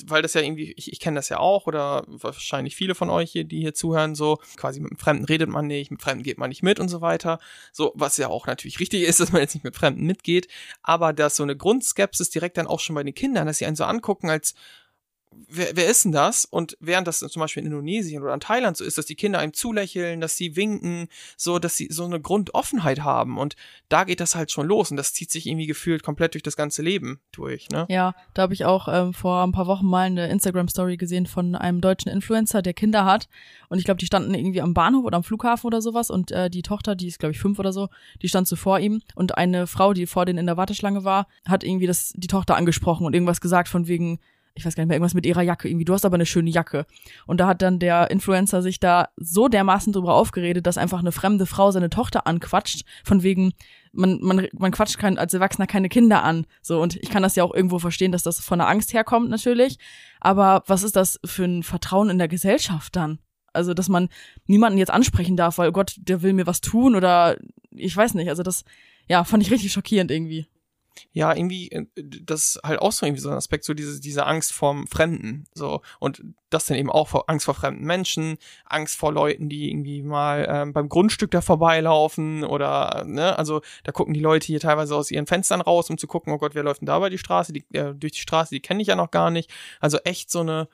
weil 0.06 0.22
das 0.22 0.34
ja 0.34 0.40
irgendwie, 0.40 0.72
ich, 0.76 0.92
ich 0.92 1.00
kenne 1.00 1.16
das 1.16 1.28
ja 1.28 1.38
auch 1.38 1.66
oder 1.66 2.04
wahrscheinlich 2.06 2.76
viele 2.76 2.94
von 2.94 3.10
euch 3.10 3.30
hier, 3.32 3.44
die 3.44 3.60
hier 3.60 3.74
zuhören, 3.74 4.14
so 4.14 4.38
quasi 4.56 4.80
mit 4.80 5.00
Fremden 5.00 5.24
redet 5.24 5.48
man 5.48 5.66
nicht, 5.66 5.90
mit 5.90 6.02
Fremden 6.02 6.22
geht 6.22 6.38
man 6.38 6.48
nicht 6.48 6.62
mit 6.62 6.80
und 6.80 6.88
so 6.88 7.00
weiter. 7.00 7.38
So, 7.72 7.92
was 7.94 8.16
ja 8.16 8.28
auch 8.28 8.46
natürlich 8.46 8.80
richtig 8.80 9.02
ist, 9.02 9.20
dass 9.20 9.32
man 9.32 9.40
jetzt 9.40 9.54
nicht 9.54 9.64
mit 9.64 9.76
Fremden 9.76 10.06
mitgeht, 10.06 10.48
aber 10.82 11.12
dass 11.12 11.36
so 11.36 11.42
eine 11.42 11.56
Grundskepsis 11.56 12.30
direkt 12.30 12.56
dann 12.56 12.66
auch 12.66 12.80
schon 12.80 12.94
bei 12.94 13.02
den 13.02 13.14
Kindern, 13.14 13.46
dass 13.46 13.58
sie 13.58 13.66
einen 13.66 13.76
so 13.76 13.84
angucken, 13.84 14.30
als 14.30 14.54
wer, 15.48 15.68
wer 15.74 15.86
ist 15.86 16.04
denn 16.04 16.12
das? 16.12 16.44
Und 16.44 16.76
während 16.80 17.06
das 17.06 17.18
zum 17.18 17.40
Beispiel 17.40 17.62
in 17.62 17.66
Indonesien 17.66 18.22
oder 18.22 18.34
in 18.34 18.40
Thailand 18.40 18.76
so 18.76 18.84
ist, 18.84 18.98
dass 18.98 19.06
die 19.06 19.14
Kinder 19.14 19.38
einem 19.38 19.52
zulächeln, 19.52 20.20
dass 20.20 20.36
sie 20.36 20.56
winken, 20.56 21.08
so, 21.36 21.58
dass 21.58 21.76
sie 21.76 21.88
so 21.90 22.04
eine 22.04 22.20
Grundoffenheit 22.20 23.00
haben. 23.00 23.38
Und 23.38 23.56
da 23.88 24.04
geht 24.04 24.20
das 24.20 24.34
halt 24.34 24.50
schon 24.50 24.66
los. 24.66 24.90
Und 24.90 24.96
das 24.96 25.12
zieht 25.12 25.30
sich 25.30 25.46
irgendwie 25.46 25.66
gefühlt 25.66 26.02
komplett 26.02 26.34
durch 26.34 26.42
das 26.42 26.56
ganze 26.56 26.82
Leben 26.82 27.20
durch, 27.32 27.68
ne? 27.70 27.86
Ja, 27.88 28.14
da 28.34 28.42
habe 28.42 28.54
ich 28.54 28.64
auch 28.64 28.88
ähm, 28.88 29.12
vor 29.12 29.42
ein 29.42 29.52
paar 29.52 29.66
Wochen 29.66 29.86
mal 29.86 30.06
eine 30.06 30.28
Instagram-Story 30.28 30.96
gesehen 30.96 31.26
von 31.26 31.54
einem 31.54 31.80
deutschen 31.80 32.10
Influencer, 32.10 32.62
der 32.62 32.74
Kinder 32.74 33.04
hat. 33.04 33.28
Und 33.68 33.78
ich 33.78 33.84
glaube, 33.84 33.98
die 33.98 34.06
standen 34.06 34.34
irgendwie 34.34 34.60
am 34.60 34.74
Bahnhof 34.74 35.04
oder 35.04 35.16
am 35.16 35.24
Flughafen 35.24 35.66
oder 35.66 35.80
sowas. 35.80 36.10
Und 36.10 36.30
äh, 36.30 36.50
die 36.50 36.62
Tochter, 36.62 36.94
die 36.94 37.08
ist, 37.08 37.18
glaube 37.18 37.32
ich, 37.32 37.38
fünf 37.38 37.58
oder 37.58 37.72
so, 37.72 37.88
die 38.22 38.28
stand 38.28 38.48
so 38.48 38.56
vor 38.56 38.78
ihm. 38.78 39.02
Und 39.14 39.36
eine 39.36 39.66
Frau, 39.66 39.92
die 39.92 40.06
vor 40.06 40.26
denen 40.26 40.38
in 40.38 40.46
der 40.46 40.56
Warteschlange 40.56 41.04
war, 41.04 41.26
hat 41.46 41.64
irgendwie 41.64 41.86
das, 41.86 42.12
die 42.16 42.28
Tochter 42.28 42.56
angesprochen 42.56 43.06
und 43.06 43.14
irgendwas 43.14 43.40
gesagt 43.40 43.68
von 43.68 43.86
wegen, 43.86 44.20
ich 44.56 44.64
weiß 44.64 44.76
gar 44.76 44.82
nicht 44.82 44.88
mehr, 44.88 44.96
irgendwas 44.96 45.14
mit 45.14 45.26
ihrer 45.26 45.42
Jacke 45.42 45.68
irgendwie, 45.68 45.84
du 45.84 45.92
hast 45.92 46.04
aber 46.04 46.14
eine 46.14 46.26
schöne 46.26 46.50
Jacke. 46.50 46.86
Und 47.26 47.40
da 47.40 47.48
hat 47.48 47.60
dann 47.60 47.80
der 47.80 48.10
Influencer 48.10 48.62
sich 48.62 48.78
da 48.78 49.08
so 49.16 49.48
dermaßen 49.48 49.92
drüber 49.92 50.14
aufgeredet, 50.14 50.66
dass 50.66 50.78
einfach 50.78 51.00
eine 51.00 51.10
fremde 51.10 51.46
Frau 51.46 51.72
seine 51.72 51.90
Tochter 51.90 52.26
anquatscht, 52.26 52.84
von 53.02 53.24
wegen, 53.24 53.52
man, 53.92 54.20
man, 54.20 54.46
man 54.52 54.70
quatscht 54.70 54.98
kein, 54.98 55.18
als 55.18 55.34
Erwachsener 55.34 55.66
keine 55.66 55.88
Kinder 55.88 56.22
an. 56.22 56.46
So, 56.62 56.80
und 56.80 56.96
ich 56.96 57.10
kann 57.10 57.22
das 57.22 57.34
ja 57.34 57.42
auch 57.42 57.52
irgendwo 57.52 57.80
verstehen, 57.80 58.12
dass 58.12 58.22
das 58.22 58.40
von 58.40 58.60
der 58.60 58.68
Angst 58.68 58.92
herkommt, 58.92 59.28
natürlich. 59.28 59.78
Aber 60.20 60.62
was 60.66 60.84
ist 60.84 60.94
das 60.94 61.18
für 61.24 61.44
ein 61.44 61.64
Vertrauen 61.64 62.10
in 62.10 62.18
der 62.18 62.28
Gesellschaft 62.28 62.94
dann? 62.94 63.18
Also, 63.52 63.74
dass 63.74 63.88
man 63.88 64.08
niemanden 64.46 64.78
jetzt 64.78 64.90
ansprechen 64.90 65.36
darf, 65.36 65.58
weil 65.58 65.72
Gott, 65.72 65.96
der 65.98 66.22
will 66.22 66.32
mir 66.32 66.46
was 66.46 66.60
tun 66.60 66.94
oder 66.94 67.36
ich 67.70 67.96
weiß 67.96 68.14
nicht. 68.14 68.28
Also 68.28 68.42
das, 68.42 68.64
ja, 69.08 69.22
fand 69.24 69.42
ich 69.42 69.50
richtig 69.50 69.72
schockierend 69.72 70.10
irgendwie 70.10 70.46
ja, 71.12 71.34
irgendwie, 71.34 71.70
äh, 71.70 71.86
das 71.96 72.56
ist 72.56 72.60
halt 72.64 72.80
auch 72.80 72.92
so 72.92 73.06
irgendwie 73.06 73.20
so 73.20 73.30
ein 73.30 73.36
Aspekt, 73.36 73.64
so 73.64 73.74
diese, 73.74 74.00
diese 74.00 74.26
Angst 74.26 74.52
vorm 74.52 74.86
Fremden, 74.86 75.44
so. 75.54 75.80
Und 75.98 76.22
das 76.50 76.66
dann 76.66 76.76
eben 76.76 76.90
auch 76.90 77.08
vor 77.08 77.24
Angst 77.28 77.46
vor 77.46 77.54
fremden 77.54 77.84
Menschen, 77.84 78.38
Angst 78.64 78.96
vor 78.96 79.12
Leuten, 79.12 79.48
die 79.48 79.70
irgendwie 79.70 80.02
mal 80.02 80.46
ähm, 80.48 80.72
beim 80.72 80.88
Grundstück 80.88 81.30
da 81.30 81.40
vorbeilaufen 81.40 82.44
oder, 82.44 83.04
ne, 83.06 83.36
also 83.38 83.60
da 83.82 83.92
gucken 83.92 84.14
die 84.14 84.20
Leute 84.20 84.46
hier 84.46 84.60
teilweise 84.60 84.94
aus 84.94 85.10
ihren 85.10 85.26
Fenstern 85.26 85.60
raus, 85.60 85.90
um 85.90 85.98
zu 85.98 86.06
gucken, 86.06 86.32
oh 86.32 86.38
Gott, 86.38 86.54
wer 86.54 86.62
läuft 86.62 86.80
denn 86.80 86.86
da 86.86 86.98
bei 86.98 87.10
die 87.10 87.18
Straße, 87.18 87.52
die, 87.52 87.64
äh, 87.72 87.94
durch 87.94 88.12
die 88.12 88.20
Straße, 88.20 88.54
die 88.54 88.60
kenne 88.60 88.82
ich 88.82 88.88
ja 88.88 88.96
noch 88.96 89.10
gar 89.10 89.30
nicht. 89.30 89.50
Also 89.80 89.98
echt 89.98 90.30
so 90.30 90.40
eine, 90.40 90.68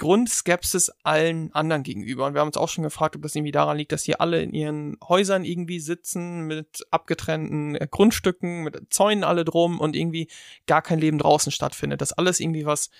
Grundskepsis 0.00 0.90
allen 1.04 1.52
anderen 1.52 1.82
gegenüber. 1.82 2.26
Und 2.26 2.34
wir 2.34 2.40
haben 2.40 2.48
uns 2.48 2.56
auch 2.56 2.70
schon 2.70 2.84
gefragt, 2.84 3.16
ob 3.16 3.22
das 3.22 3.36
irgendwie 3.36 3.52
daran 3.52 3.76
liegt, 3.76 3.92
dass 3.92 4.02
hier 4.02 4.20
alle 4.20 4.42
in 4.42 4.54
ihren 4.54 4.96
Häusern 5.06 5.44
irgendwie 5.44 5.78
sitzen 5.78 6.46
mit 6.46 6.86
abgetrennten 6.90 7.76
äh, 7.76 7.86
Grundstücken, 7.88 8.64
mit 8.64 8.92
Zäunen 8.92 9.24
alle 9.24 9.44
drum 9.44 9.78
und 9.78 9.94
irgendwie 9.94 10.28
gar 10.66 10.80
kein 10.80 10.98
Leben 10.98 11.18
draußen 11.18 11.52
stattfindet. 11.52 12.00
Das 12.00 12.14
alles 12.14 12.40
irgendwie 12.40 12.64
was, 12.64 12.90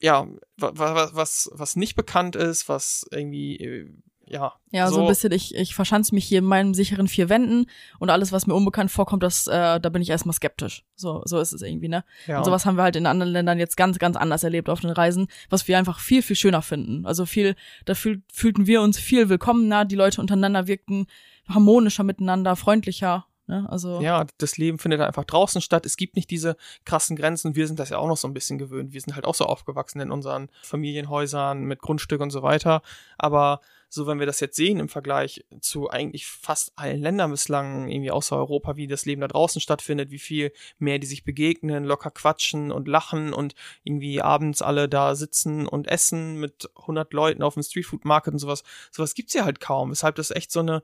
ja, 0.00 0.26
was, 0.56 1.14
was, 1.14 1.50
was 1.52 1.76
nicht 1.76 1.94
bekannt 1.94 2.34
ist, 2.34 2.68
was 2.68 3.06
irgendwie 3.12 3.56
äh, 3.56 3.88
ja. 4.28 4.54
Ja, 4.72 4.88
so, 4.88 4.96
so 4.96 5.00
ein 5.02 5.08
bisschen, 5.08 5.32
ich, 5.32 5.54
ich 5.54 5.74
verschanze 5.74 6.14
mich 6.14 6.24
hier 6.24 6.40
in 6.40 6.44
meinen 6.44 6.74
sicheren 6.74 7.08
vier 7.08 7.28
Wänden 7.28 7.66
und 7.98 8.10
alles, 8.10 8.32
was 8.32 8.46
mir 8.46 8.54
unbekannt 8.54 8.90
vorkommt, 8.90 9.22
das, 9.22 9.46
äh, 9.46 9.80
da 9.80 9.88
bin 9.88 10.02
ich 10.02 10.10
erstmal 10.10 10.34
skeptisch. 10.34 10.84
So, 10.94 11.22
so 11.24 11.38
ist 11.38 11.52
es 11.52 11.62
irgendwie, 11.62 11.88
ne? 11.88 12.04
Ja. 12.26 12.38
Und 12.38 12.44
sowas 12.44 12.66
haben 12.66 12.76
wir 12.76 12.82
halt 12.82 12.96
in 12.96 13.06
anderen 13.06 13.32
Ländern 13.32 13.58
jetzt 13.58 13.76
ganz, 13.76 13.98
ganz 13.98 14.16
anders 14.16 14.44
erlebt 14.44 14.68
auf 14.68 14.80
den 14.80 14.90
Reisen, 14.90 15.28
was 15.48 15.68
wir 15.68 15.78
einfach 15.78 16.00
viel, 16.00 16.22
viel 16.22 16.36
schöner 16.36 16.62
finden. 16.62 17.06
Also 17.06 17.24
viel, 17.24 17.54
da 17.84 17.94
fühl, 17.94 18.22
fühlten 18.32 18.66
wir 18.66 18.82
uns 18.82 18.98
viel 18.98 19.28
willkommener, 19.28 19.84
die 19.84 19.96
Leute 19.96 20.20
untereinander 20.20 20.66
wirkten 20.66 21.06
harmonischer 21.48 22.02
miteinander, 22.02 22.56
freundlicher. 22.56 23.26
Ne? 23.46 23.66
Also 23.68 24.00
ja, 24.00 24.26
das 24.38 24.56
Leben 24.56 24.78
findet 24.78 25.00
einfach 25.00 25.24
draußen 25.24 25.60
statt. 25.60 25.86
Es 25.86 25.96
gibt 25.96 26.16
nicht 26.16 26.30
diese 26.30 26.56
krassen 26.84 27.16
Grenzen. 27.16 27.54
Wir 27.54 27.66
sind 27.66 27.78
das 27.78 27.90
ja 27.90 27.98
auch 27.98 28.08
noch 28.08 28.16
so 28.16 28.26
ein 28.26 28.34
bisschen 28.34 28.58
gewöhnt. 28.58 28.92
Wir 28.92 29.00
sind 29.00 29.14
halt 29.14 29.24
auch 29.24 29.34
so 29.34 29.44
aufgewachsen 29.44 30.00
in 30.00 30.10
unseren 30.10 30.48
Familienhäusern 30.62 31.62
mit 31.62 31.80
Grundstück 31.80 32.20
und 32.20 32.30
so 32.30 32.42
weiter. 32.42 32.82
Aber 33.18 33.60
so 33.88 34.06
wenn 34.06 34.18
wir 34.18 34.26
das 34.26 34.40
jetzt 34.40 34.56
sehen 34.56 34.80
im 34.80 34.88
Vergleich 34.88 35.44
zu 35.60 35.88
eigentlich 35.88 36.26
fast 36.26 36.72
allen 36.76 37.00
Ländern 37.00 37.30
bislang, 37.30 37.88
irgendwie 37.88 38.10
außer 38.10 38.36
Europa, 38.36 38.76
wie 38.76 38.86
das 38.86 39.06
Leben 39.06 39.20
da 39.20 39.28
draußen 39.28 39.60
stattfindet, 39.60 40.10
wie 40.10 40.18
viel 40.18 40.52
mehr 40.78 40.98
die 40.98 41.06
sich 41.06 41.24
begegnen, 41.24 41.84
locker 41.84 42.10
quatschen 42.10 42.72
und 42.72 42.88
lachen 42.88 43.32
und 43.32 43.54
irgendwie 43.84 44.20
abends 44.20 44.60
alle 44.60 44.88
da 44.88 45.14
sitzen 45.14 45.66
und 45.66 45.86
essen 45.86 46.40
mit 46.40 46.68
100 46.76 47.12
Leuten 47.12 47.42
auf 47.42 47.54
dem 47.54 47.62
Streetfood 47.62 48.04
Market 48.04 48.34
und 48.34 48.38
sowas. 48.38 48.64
Sowas 48.90 49.14
gibt's 49.14 49.34
ja 49.34 49.44
halt 49.44 49.60
kaum, 49.60 49.90
weshalb 49.90 50.16
das 50.16 50.30
echt 50.30 50.50
so 50.50 50.60
eine 50.60 50.82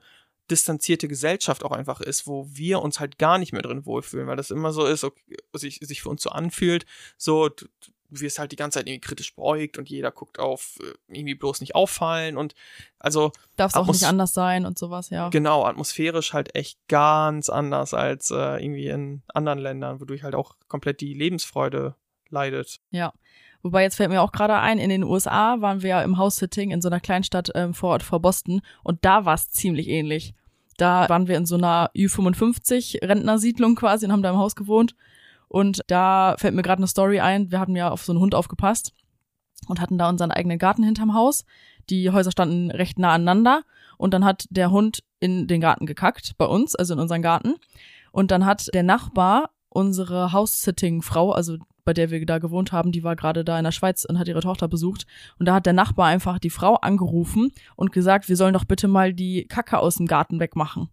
distanzierte 0.50 1.08
Gesellschaft 1.08 1.64
auch 1.64 1.72
einfach 1.72 2.00
ist, 2.00 2.26
wo 2.26 2.46
wir 2.50 2.82
uns 2.82 3.00
halt 3.00 3.18
gar 3.18 3.38
nicht 3.38 3.52
mehr 3.52 3.62
drin 3.62 3.86
wohlfühlen, 3.86 4.26
weil 4.26 4.36
das 4.36 4.50
immer 4.50 4.72
so 4.72 4.84
ist, 4.84 5.04
okay, 5.04 5.36
sich, 5.52 5.80
sich 5.82 6.02
für 6.02 6.08
uns 6.08 6.22
so 6.22 6.30
anfühlt, 6.30 6.84
so 7.16 7.48
du 7.48 7.66
wirst 8.20 8.38
halt 8.38 8.52
die 8.52 8.56
ganze 8.56 8.78
Zeit 8.78 8.86
irgendwie 8.86 9.00
kritisch 9.00 9.34
beäugt 9.34 9.78
und 9.78 9.88
jeder 9.88 10.10
guckt 10.10 10.38
auf 10.38 10.78
äh, 10.82 10.92
irgendwie 11.08 11.34
bloß 11.34 11.60
nicht 11.60 11.74
auffallen 11.74 12.36
und 12.36 12.54
also 12.98 13.32
Darf 13.56 13.72
es 13.72 13.76
auch 13.76 13.86
nicht 13.86 14.04
anders 14.04 14.34
sein 14.34 14.66
und 14.66 14.78
sowas, 14.78 15.10
ja. 15.10 15.30
genau 15.30 15.64
atmosphärisch 15.64 16.32
halt 16.32 16.54
echt 16.54 16.78
ganz 16.88 17.48
anders 17.48 17.94
als 17.94 18.30
äh, 18.30 18.62
irgendwie 18.62 18.88
in 18.88 19.22
anderen 19.28 19.58
Ländern, 19.58 20.00
wodurch 20.00 20.22
halt 20.22 20.34
auch 20.34 20.56
komplett 20.68 21.00
die 21.00 21.14
Lebensfreude 21.14 21.96
leidet. 22.28 22.80
Ja. 22.90 23.12
Wobei 23.62 23.82
jetzt 23.82 23.96
fällt 23.96 24.10
mir 24.10 24.22
auch 24.22 24.32
gerade 24.32 24.56
ein, 24.56 24.78
in 24.78 24.90
den 24.90 25.04
USA 25.04 25.60
waren 25.60 25.82
wir 25.82 25.90
ja 25.90 26.02
im 26.02 26.18
House-Sitting 26.18 26.70
in 26.70 26.82
so 26.82 26.88
einer 26.88 27.00
Kleinstadt 27.00 27.50
ähm, 27.54 27.74
vor 27.74 27.90
Ort 27.90 28.02
vor 28.02 28.20
Boston 28.20 28.60
und 28.82 29.04
da 29.04 29.24
war 29.24 29.34
es 29.34 29.50
ziemlich 29.50 29.88
ähnlich. 29.88 30.34
Da 30.76 31.08
waren 31.08 31.28
wir 31.28 31.36
in 31.36 31.46
so 31.46 31.56
einer 31.56 31.90
Ü55-Rentnersiedlung 31.94 33.76
quasi 33.76 34.06
und 34.06 34.12
haben 34.12 34.22
da 34.22 34.30
im 34.30 34.38
Haus 34.38 34.56
gewohnt. 34.56 34.96
Und 35.48 35.82
da 35.86 36.34
fällt 36.38 36.54
mir 36.54 36.62
gerade 36.62 36.80
eine 36.80 36.86
Story 36.86 37.20
ein. 37.20 37.50
Wir 37.50 37.60
hatten 37.60 37.76
ja 37.76 37.90
auf 37.90 38.04
so 38.04 38.12
einen 38.12 38.20
Hund 38.20 38.34
aufgepasst 38.34 38.94
und 39.68 39.80
hatten 39.80 39.98
da 39.98 40.08
unseren 40.08 40.30
eigenen 40.30 40.58
Garten 40.58 40.82
hinterm 40.82 41.14
Haus. 41.14 41.44
Die 41.90 42.10
Häuser 42.10 42.32
standen 42.32 42.70
recht 42.70 42.98
nah 42.98 43.12
aneinander 43.12 43.62
und 43.98 44.14
dann 44.14 44.24
hat 44.24 44.46
der 44.50 44.70
Hund 44.70 45.04
in 45.20 45.46
den 45.46 45.60
Garten 45.60 45.86
gekackt, 45.86 46.32
bei 46.38 46.46
uns, 46.46 46.74
also 46.74 46.94
in 46.94 47.00
unseren 47.00 47.22
Garten. 47.22 47.56
Und 48.10 48.30
dann 48.30 48.44
hat 48.44 48.68
der 48.74 48.82
Nachbar 48.82 49.50
unsere 49.68 50.32
House-Sitting-Frau, 50.32 51.32
also 51.32 51.58
bei 51.84 51.92
der 51.92 52.10
wir 52.10 52.24
da 52.26 52.38
gewohnt 52.38 52.72
haben, 52.72 52.92
die 52.92 53.04
war 53.04 53.16
gerade 53.16 53.44
da 53.44 53.58
in 53.58 53.64
der 53.64 53.72
Schweiz 53.72 54.04
und 54.04 54.18
hat 54.18 54.28
ihre 54.28 54.40
Tochter 54.40 54.68
besucht. 54.68 55.06
Und 55.38 55.46
da 55.46 55.54
hat 55.54 55.66
der 55.66 55.72
Nachbar 55.72 56.06
einfach 56.06 56.38
die 56.38 56.50
Frau 56.50 56.76
angerufen 56.76 57.52
und 57.76 57.92
gesagt, 57.92 58.28
wir 58.28 58.36
sollen 58.36 58.54
doch 58.54 58.64
bitte 58.64 58.88
mal 58.88 59.12
die 59.12 59.46
Kacke 59.46 59.78
aus 59.78 59.96
dem 59.96 60.06
Garten 60.06 60.40
wegmachen. 60.40 60.88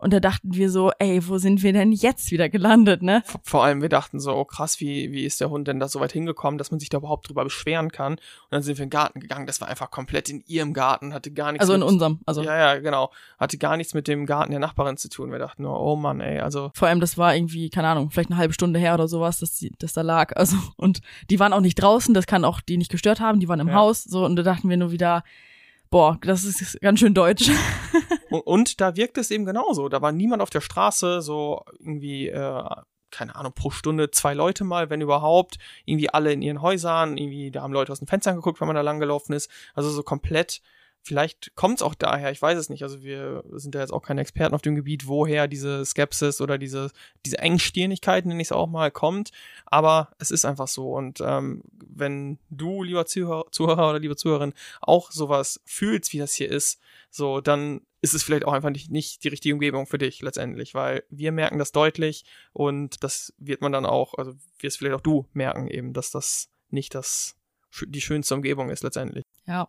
Und 0.00 0.12
da 0.12 0.20
dachten 0.20 0.54
wir 0.54 0.70
so, 0.70 0.90
ey, 0.98 1.20
wo 1.28 1.36
sind 1.38 1.62
wir 1.62 1.72
denn 1.74 1.92
jetzt 1.92 2.30
wieder 2.30 2.48
gelandet, 2.48 3.02
ne? 3.02 3.22
Vor 3.42 3.62
allem, 3.64 3.82
wir 3.82 3.90
dachten 3.90 4.18
so, 4.18 4.34
oh 4.34 4.44
krass, 4.46 4.80
wie, 4.80 5.12
wie 5.12 5.24
ist 5.24 5.40
der 5.40 5.50
Hund 5.50 5.68
denn 5.68 5.78
da 5.78 5.88
so 5.88 6.00
weit 6.00 6.12
hingekommen, 6.12 6.56
dass 6.56 6.70
man 6.70 6.80
sich 6.80 6.88
da 6.88 6.98
überhaupt 6.98 7.28
drüber 7.28 7.44
beschweren 7.44 7.92
kann. 7.92 8.14
Und 8.14 8.20
dann 8.50 8.62
sind 8.62 8.78
wir 8.78 8.84
in 8.84 8.88
den 8.88 8.98
Garten 8.98 9.20
gegangen. 9.20 9.46
Das 9.46 9.60
war 9.60 9.68
einfach 9.68 9.90
komplett 9.90 10.30
in 10.30 10.42
ihrem 10.46 10.72
Garten, 10.72 11.12
hatte 11.12 11.30
gar 11.30 11.52
nichts 11.52 11.60
Also 11.62 11.74
in 11.74 11.80
mit, 11.80 11.88
unserem, 11.90 12.20
also 12.24 12.42
Ja, 12.42 12.56
ja, 12.56 12.80
genau. 12.80 13.10
Hatte 13.38 13.58
gar 13.58 13.76
nichts 13.76 13.92
mit 13.92 14.08
dem 14.08 14.24
Garten 14.24 14.52
der 14.52 14.60
Nachbarin 14.60 14.96
zu 14.96 15.10
tun. 15.10 15.30
Wir 15.30 15.38
dachten 15.38 15.62
nur, 15.62 15.78
oh 15.78 15.96
Mann, 15.96 16.20
ey, 16.20 16.40
also 16.40 16.70
vor 16.74 16.88
allem 16.88 17.00
das 17.00 17.18
war 17.18 17.36
irgendwie, 17.36 17.68
keine 17.68 17.88
Ahnung, 17.88 18.10
vielleicht 18.10 18.30
eine 18.30 18.38
halbe 18.38 18.54
Stunde 18.54 18.80
her 18.80 18.94
oder 18.94 19.06
sowas, 19.06 19.40
dass 19.40 19.56
die, 19.56 19.70
dass 19.78 19.92
da 19.92 20.00
lag. 20.00 20.34
Also, 20.36 20.56
und 20.76 21.00
die 21.28 21.38
waren 21.38 21.52
auch 21.52 21.60
nicht 21.60 21.74
draußen, 21.74 22.14
das 22.14 22.26
kann 22.26 22.44
auch 22.44 22.60
die 22.60 22.78
nicht 22.78 22.90
gestört 22.90 23.20
haben, 23.20 23.38
die 23.38 23.48
waren 23.48 23.60
im 23.60 23.68
Ja. 23.68 23.74
Haus, 23.74 24.04
so, 24.04 24.24
und 24.24 24.36
da 24.36 24.42
dachten 24.42 24.68
wir 24.70 24.76
nur 24.78 24.92
wieder, 24.92 25.22
boah, 25.90 26.18
das 26.22 26.44
ist 26.44 26.80
ganz 26.80 27.00
schön 27.00 27.14
deutsch. 27.14 27.50
Und, 28.30 28.40
und 28.40 28.80
da 28.80 28.96
wirkt 28.96 29.18
es 29.18 29.30
eben 29.30 29.44
genauso. 29.44 29.88
Da 29.88 30.00
war 30.00 30.12
niemand 30.12 30.40
auf 30.40 30.50
der 30.50 30.60
Straße, 30.60 31.20
so 31.20 31.64
irgendwie, 31.78 32.28
äh, 32.28 32.64
keine 33.10 33.34
Ahnung, 33.34 33.52
pro 33.52 33.70
Stunde 33.70 34.10
zwei 34.12 34.34
Leute 34.34 34.62
mal, 34.64 34.88
wenn 34.88 35.00
überhaupt. 35.00 35.56
Irgendwie 35.84 36.10
alle 36.10 36.32
in 36.32 36.42
ihren 36.42 36.62
Häusern, 36.62 37.16
irgendwie, 37.16 37.50
da 37.50 37.62
haben 37.62 37.72
Leute 37.72 37.90
aus 37.90 37.98
den 37.98 38.06
Fenstern 38.06 38.36
geguckt, 38.36 38.60
wenn 38.60 38.68
man 38.68 38.76
da 38.76 38.82
lang 38.82 39.00
gelaufen 39.00 39.32
ist. 39.32 39.50
Also 39.74 39.90
so 39.90 40.02
komplett. 40.02 40.62
Vielleicht 41.02 41.54
kommt 41.54 41.76
es 41.76 41.82
auch 41.82 41.94
daher, 41.94 42.30
ich 42.30 42.42
weiß 42.42 42.58
es 42.58 42.68
nicht. 42.68 42.82
Also 42.82 43.02
wir 43.02 43.42
sind 43.52 43.74
ja 43.74 43.80
jetzt 43.80 43.92
auch 43.92 44.02
keine 44.02 44.20
Experten 44.20 44.54
auf 44.54 44.62
dem 44.62 44.74
Gebiet, 44.74 45.06
woher 45.06 45.48
diese 45.48 45.84
Skepsis 45.84 46.40
oder 46.40 46.58
diese, 46.58 46.90
diese 47.24 47.38
Engstirnigkeit, 47.38 48.26
nenne 48.26 48.40
ich 48.40 48.48
es 48.48 48.52
auch 48.52 48.66
mal, 48.66 48.90
kommt. 48.90 49.30
Aber 49.64 50.10
es 50.18 50.30
ist 50.30 50.44
einfach 50.44 50.68
so. 50.68 50.92
Und 50.92 51.20
ähm, 51.20 51.62
wenn 51.72 52.38
du, 52.50 52.82
lieber 52.82 53.06
Zuhörer, 53.06 53.46
Zuhörer 53.50 53.90
oder 53.90 53.98
liebe 53.98 54.16
Zuhörerin, 54.16 54.52
auch 54.82 55.10
sowas 55.10 55.60
fühlst, 55.64 56.12
wie 56.12 56.18
das 56.18 56.34
hier 56.34 56.50
ist, 56.50 56.80
so, 57.10 57.40
dann 57.40 57.80
ist 58.02 58.14
es 58.14 58.22
vielleicht 58.22 58.44
auch 58.44 58.52
einfach 58.52 58.70
nicht, 58.70 58.90
nicht 58.90 59.24
die 59.24 59.28
richtige 59.28 59.54
Umgebung 59.54 59.86
für 59.86 59.98
dich 59.98 60.22
letztendlich, 60.22 60.74
weil 60.74 61.04
wir 61.10 61.32
merken 61.32 61.58
das 61.58 61.72
deutlich 61.72 62.24
und 62.52 63.02
das 63.02 63.34
wird 63.38 63.60
man 63.60 63.72
dann 63.72 63.84
auch, 63.84 64.14
also 64.14 64.34
wirst 64.58 64.78
vielleicht 64.78 64.96
auch 64.96 65.02
du 65.02 65.26
merken 65.32 65.68
eben, 65.68 65.92
dass 65.92 66.10
das 66.10 66.50
nicht 66.70 66.94
das 66.94 67.36
die 67.82 68.00
schönste 68.00 68.34
Umgebung 68.34 68.70
ist 68.70 68.82
letztendlich. 68.82 69.24
Ja. 69.46 69.68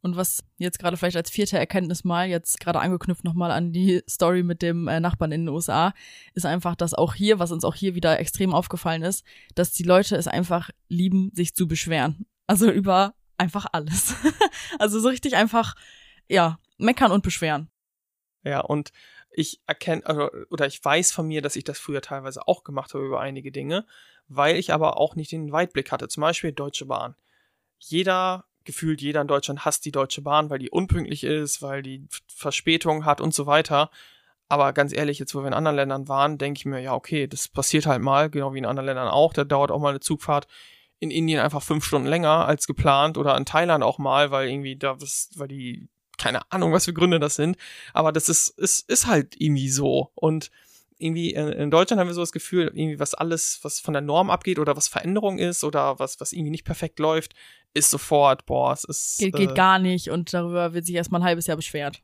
Und 0.00 0.16
was 0.16 0.44
jetzt 0.58 0.78
gerade 0.78 0.96
vielleicht 0.96 1.16
als 1.16 1.30
vierte 1.30 1.58
Erkenntnis 1.58 2.04
mal, 2.04 2.28
jetzt 2.28 2.60
gerade 2.60 2.80
angeknüpft 2.80 3.24
nochmal 3.24 3.50
an 3.50 3.72
die 3.72 4.02
Story 4.08 4.42
mit 4.42 4.62
dem 4.62 4.86
äh, 4.86 5.00
Nachbarn 5.00 5.32
in 5.32 5.42
den 5.42 5.48
USA, 5.48 5.92
ist 6.34 6.46
einfach, 6.46 6.76
dass 6.76 6.94
auch 6.94 7.14
hier, 7.14 7.38
was 7.38 7.50
uns 7.50 7.64
auch 7.64 7.74
hier 7.74 7.94
wieder 7.94 8.18
extrem 8.20 8.54
aufgefallen 8.54 9.02
ist, 9.02 9.24
dass 9.54 9.72
die 9.72 9.82
Leute 9.82 10.16
es 10.16 10.28
einfach 10.28 10.70
lieben, 10.88 11.30
sich 11.34 11.54
zu 11.54 11.66
beschweren. 11.66 12.26
Also 12.46 12.70
über 12.70 13.14
einfach 13.38 13.66
alles. 13.72 14.14
also 14.78 15.00
so 15.00 15.08
richtig 15.08 15.34
einfach, 15.36 15.74
ja, 16.28 16.58
meckern 16.76 17.12
und 17.12 17.22
beschweren. 17.22 17.68
Ja, 18.44 18.60
und 18.60 18.92
ich 19.30 19.60
erkenne, 19.66 20.04
also, 20.06 20.30
oder 20.50 20.66
ich 20.66 20.84
weiß 20.84 21.12
von 21.12 21.26
mir, 21.26 21.42
dass 21.42 21.56
ich 21.56 21.64
das 21.64 21.78
früher 21.78 22.02
teilweise 22.02 22.46
auch 22.46 22.64
gemacht 22.64 22.94
habe 22.94 23.04
über 23.04 23.20
einige 23.20 23.52
Dinge, 23.52 23.86
weil 24.28 24.56
ich 24.56 24.72
aber 24.72 24.96
auch 24.98 25.16
nicht 25.16 25.32
den 25.32 25.52
Weitblick 25.52 25.92
hatte. 25.92 26.08
Zum 26.08 26.20
Beispiel 26.20 26.52
Deutsche 26.52 26.86
Bahn. 26.86 27.14
Jeder, 27.78 28.44
gefühlt 28.68 29.00
jeder 29.00 29.22
in 29.22 29.28
Deutschland 29.28 29.64
hasst 29.64 29.86
die 29.86 29.92
Deutsche 29.92 30.20
Bahn, 30.20 30.50
weil 30.50 30.58
die 30.58 30.68
unpünktlich 30.68 31.24
ist, 31.24 31.62
weil 31.62 31.82
die 31.82 32.06
Verspätung 32.28 33.06
hat 33.06 33.22
und 33.22 33.32
so 33.32 33.46
weiter. 33.46 33.90
Aber 34.46 34.74
ganz 34.74 34.92
ehrlich, 34.94 35.18
jetzt 35.18 35.34
wo 35.34 35.40
wir 35.40 35.46
in 35.46 35.54
anderen 35.54 35.76
Ländern 35.76 36.06
waren, 36.06 36.36
denke 36.36 36.58
ich 36.58 36.66
mir, 36.66 36.80
ja, 36.80 36.92
okay, 36.92 37.26
das 37.26 37.48
passiert 37.48 37.86
halt 37.86 38.02
mal, 38.02 38.28
genau 38.28 38.52
wie 38.52 38.58
in 38.58 38.66
anderen 38.66 38.84
Ländern 38.84 39.08
auch. 39.08 39.32
Da 39.32 39.44
dauert 39.44 39.70
auch 39.70 39.80
mal 39.80 39.88
eine 39.88 40.00
Zugfahrt 40.00 40.46
in 41.00 41.10
Indien 41.10 41.40
einfach 41.40 41.62
fünf 41.62 41.82
Stunden 41.82 42.08
länger 42.08 42.44
als 42.44 42.66
geplant 42.66 43.16
oder 43.16 43.38
in 43.38 43.46
Thailand 43.46 43.82
auch 43.82 43.96
mal, 43.96 44.30
weil 44.30 44.50
irgendwie 44.50 44.76
da, 44.76 45.00
was, 45.00 45.30
weil 45.36 45.48
die, 45.48 45.88
keine 46.18 46.40
Ahnung, 46.52 46.74
was 46.74 46.84
für 46.84 46.92
Gründe 46.92 47.20
das 47.20 47.36
sind. 47.36 47.56
Aber 47.94 48.12
das 48.12 48.28
ist, 48.28 48.48
ist, 48.58 48.86
ist 48.90 49.06
halt 49.06 49.34
irgendwie 49.40 49.70
so. 49.70 50.10
Und 50.14 50.50
irgendwie 50.98 51.32
in, 51.32 51.70
Deutschland 51.70 52.00
haben 52.00 52.08
wir 52.08 52.14
so 52.14 52.20
das 52.20 52.32
Gefühl, 52.32 52.66
irgendwie 52.74 52.98
was 52.98 53.14
alles, 53.14 53.60
was 53.62 53.80
von 53.80 53.94
der 53.94 54.02
Norm 54.02 54.28
abgeht 54.28 54.58
oder 54.58 54.76
was 54.76 54.88
Veränderung 54.88 55.38
ist 55.38 55.64
oder 55.64 55.98
was, 55.98 56.20
was 56.20 56.32
irgendwie 56.32 56.50
nicht 56.50 56.64
perfekt 56.64 56.98
läuft, 56.98 57.34
ist 57.78 57.90
sofort, 57.90 58.46
boah, 58.46 58.72
es 58.72 58.84
ist. 58.84 59.18
Geht, 59.18 59.34
äh, 59.34 59.38
geht 59.38 59.54
gar 59.54 59.78
nicht 59.78 60.10
und 60.10 60.34
darüber 60.34 60.74
wird 60.74 60.86
sich 60.86 60.94
erstmal 60.94 61.20
ein 61.20 61.26
halbes 61.26 61.46
Jahr 61.46 61.56
beschwert. 61.56 62.02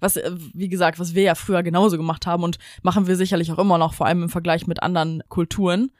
Was, 0.00 0.16
äh, 0.16 0.32
wie 0.54 0.68
gesagt, 0.68 0.98
was 0.98 1.14
wir 1.14 1.22
ja 1.22 1.34
früher 1.34 1.62
genauso 1.62 1.96
gemacht 1.96 2.26
haben 2.26 2.42
und 2.42 2.58
machen 2.82 3.06
wir 3.06 3.16
sicherlich 3.16 3.52
auch 3.52 3.58
immer 3.58 3.78
noch, 3.78 3.94
vor 3.94 4.06
allem 4.06 4.22
im 4.22 4.28
Vergleich 4.28 4.66
mit 4.66 4.82
anderen 4.82 5.22
Kulturen. 5.28 5.92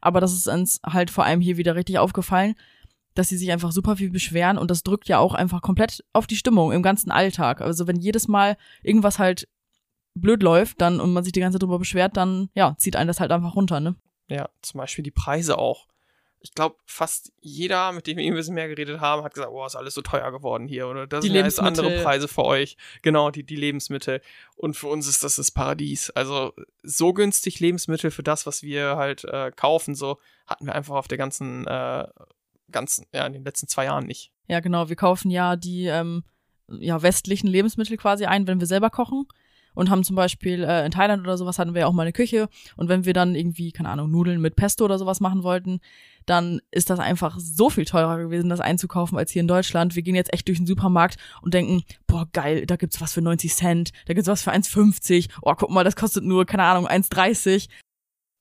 Aber 0.00 0.20
das 0.20 0.32
ist 0.32 0.48
uns 0.48 0.80
halt 0.84 1.10
vor 1.10 1.24
allem 1.24 1.40
hier 1.40 1.56
wieder 1.56 1.74
richtig 1.74 1.98
aufgefallen, 1.98 2.54
dass 3.14 3.28
sie 3.28 3.36
sich 3.36 3.50
einfach 3.50 3.72
super 3.72 3.96
viel 3.96 4.10
beschweren 4.10 4.56
und 4.56 4.70
das 4.70 4.82
drückt 4.82 5.08
ja 5.08 5.18
auch 5.18 5.34
einfach 5.34 5.62
komplett 5.62 6.04
auf 6.12 6.26
die 6.26 6.36
Stimmung 6.36 6.72
im 6.72 6.82
ganzen 6.82 7.10
Alltag. 7.10 7.60
Also 7.60 7.86
wenn 7.86 7.96
jedes 7.96 8.28
Mal 8.28 8.56
irgendwas 8.82 9.18
halt 9.18 9.48
blöd 10.14 10.42
läuft, 10.42 10.80
dann 10.80 11.00
und 11.00 11.12
man 11.12 11.24
sich 11.24 11.32
die 11.32 11.40
ganze 11.40 11.56
Zeit 11.56 11.62
drüber 11.62 11.78
beschwert, 11.78 12.16
dann 12.16 12.48
ja, 12.54 12.74
zieht 12.78 12.96
einen 12.96 13.08
das 13.08 13.20
halt 13.20 13.32
einfach 13.32 13.56
runter, 13.56 13.80
ne? 13.80 13.96
Ja, 14.28 14.48
zum 14.62 14.78
Beispiel 14.78 15.02
die 15.02 15.10
Preise 15.10 15.58
auch. 15.58 15.86
Ich 16.42 16.54
glaube, 16.54 16.76
fast 16.86 17.32
jeder, 17.40 17.92
mit 17.92 18.06
dem 18.06 18.16
wir 18.16 18.24
ein 18.24 18.34
bisschen 18.34 18.54
mehr 18.54 18.68
geredet 18.68 19.00
haben, 19.00 19.22
hat 19.22 19.34
gesagt, 19.34 19.52
boah, 19.52 19.66
ist 19.66 19.76
alles 19.76 19.94
so 19.94 20.00
teuer 20.00 20.30
geworden 20.32 20.66
hier 20.66 20.88
oder 20.88 21.06
das 21.06 21.20
Die 21.22 21.28
sind 21.28 21.36
jetzt 21.36 21.60
andere. 21.60 22.02
Preise 22.02 22.28
für 22.28 22.44
euch. 22.44 22.76
Genau, 23.02 23.30
die, 23.30 23.44
die 23.44 23.56
Lebensmittel. 23.56 24.22
Und 24.56 24.74
für 24.74 24.86
uns 24.86 25.06
ist 25.06 25.22
das 25.22 25.36
das 25.36 25.50
Paradies. 25.50 26.10
Also 26.10 26.54
so 26.82 27.12
günstig 27.12 27.60
Lebensmittel 27.60 28.10
für 28.10 28.22
das, 28.22 28.46
was 28.46 28.62
wir 28.62 28.96
halt 28.96 29.24
äh, 29.24 29.50
kaufen, 29.54 29.94
so 29.94 30.18
hatten 30.46 30.66
wir 30.66 30.74
einfach 30.74 30.94
auf 30.94 31.08
der 31.08 31.18
ganzen, 31.18 31.66
äh, 31.66 32.06
ganzen, 32.70 33.06
ja, 33.12 33.26
in 33.26 33.34
den 33.34 33.44
letzten 33.44 33.68
zwei 33.68 33.84
Jahren 33.84 34.06
nicht. 34.06 34.32
Ja, 34.48 34.60
genau. 34.60 34.88
Wir 34.88 34.96
kaufen 34.96 35.30
ja 35.30 35.56
die 35.56 35.86
ähm, 35.86 36.24
ja, 36.68 37.02
westlichen 37.02 37.48
Lebensmittel 37.48 37.96
quasi 37.96 38.24
ein, 38.24 38.46
wenn 38.46 38.60
wir 38.60 38.66
selber 38.66 38.90
kochen. 38.90 39.26
Und 39.72 39.88
haben 39.88 40.02
zum 40.02 40.16
Beispiel 40.16 40.64
äh, 40.64 40.84
in 40.84 40.90
Thailand 40.90 41.22
oder 41.22 41.38
sowas 41.38 41.58
hatten 41.58 41.74
wir 41.74 41.82
ja 41.82 41.86
auch 41.86 41.92
mal 41.92 42.02
eine 42.02 42.12
Küche. 42.12 42.48
Und 42.76 42.88
wenn 42.88 43.04
wir 43.04 43.12
dann 43.12 43.36
irgendwie, 43.36 43.70
keine 43.70 43.88
Ahnung, 43.88 44.10
Nudeln 44.10 44.40
mit 44.40 44.56
Pesto 44.56 44.84
oder 44.84 44.98
sowas 44.98 45.20
machen 45.20 45.44
wollten, 45.44 45.80
dann 46.30 46.60
ist 46.70 46.88
das 46.90 46.98
einfach 47.00 47.36
so 47.38 47.68
viel 47.68 47.84
teurer 47.84 48.18
gewesen, 48.18 48.48
das 48.48 48.60
einzukaufen 48.60 49.18
als 49.18 49.30
hier 49.32 49.40
in 49.40 49.48
Deutschland. 49.48 49.96
Wir 49.96 50.02
gehen 50.02 50.14
jetzt 50.14 50.32
echt 50.32 50.46
durch 50.48 50.58
den 50.58 50.66
Supermarkt 50.66 51.16
und 51.42 51.52
denken, 51.52 51.82
boah, 52.06 52.26
geil, 52.32 52.64
da 52.66 52.76
gibt's 52.76 53.00
was 53.00 53.12
für 53.12 53.20
90 53.20 53.52
Cent, 53.54 53.90
da 54.06 54.14
gibt's 54.14 54.28
was 54.28 54.42
für 54.42 54.52
1,50. 54.52 55.28
Oh, 55.42 55.54
guck 55.54 55.70
mal, 55.70 55.84
das 55.84 55.96
kostet 55.96 56.24
nur, 56.24 56.46
keine 56.46 56.62
Ahnung, 56.64 56.86
1,30. 56.86 57.68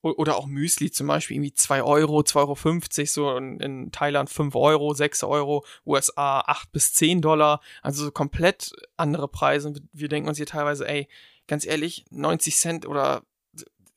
O- 0.01 0.13
Oder 0.15 0.37
auch 0.37 0.45
Müsli 0.45 0.91
zum 0.91 1.07
Beispiel, 1.07 1.35
irgendwie 1.35 1.53
2 1.53 1.83
Euro, 1.83 2.19
2,50 2.21 2.37
Euro, 2.37 3.05
so 3.05 3.37
in, 3.37 3.59
in 3.59 3.91
Thailand 3.91 4.29
5 4.29 4.55
Euro, 4.55 4.93
6 4.93 5.23
Euro, 5.23 5.65
USA 5.85 6.39
8 6.41 6.71
bis 6.71 6.93
10 6.93 7.21
Dollar, 7.21 7.59
also 7.81 8.05
so 8.05 8.11
komplett 8.11 8.71
andere 8.95 9.27
Preise. 9.27 9.73
Wir 9.91 10.07
denken 10.07 10.29
uns 10.29 10.37
hier 10.37 10.45
teilweise, 10.45 10.87
ey, 10.87 11.07
ganz 11.47 11.65
ehrlich, 11.65 12.05
90 12.11 12.55
Cent 12.55 12.87
oder 12.87 13.23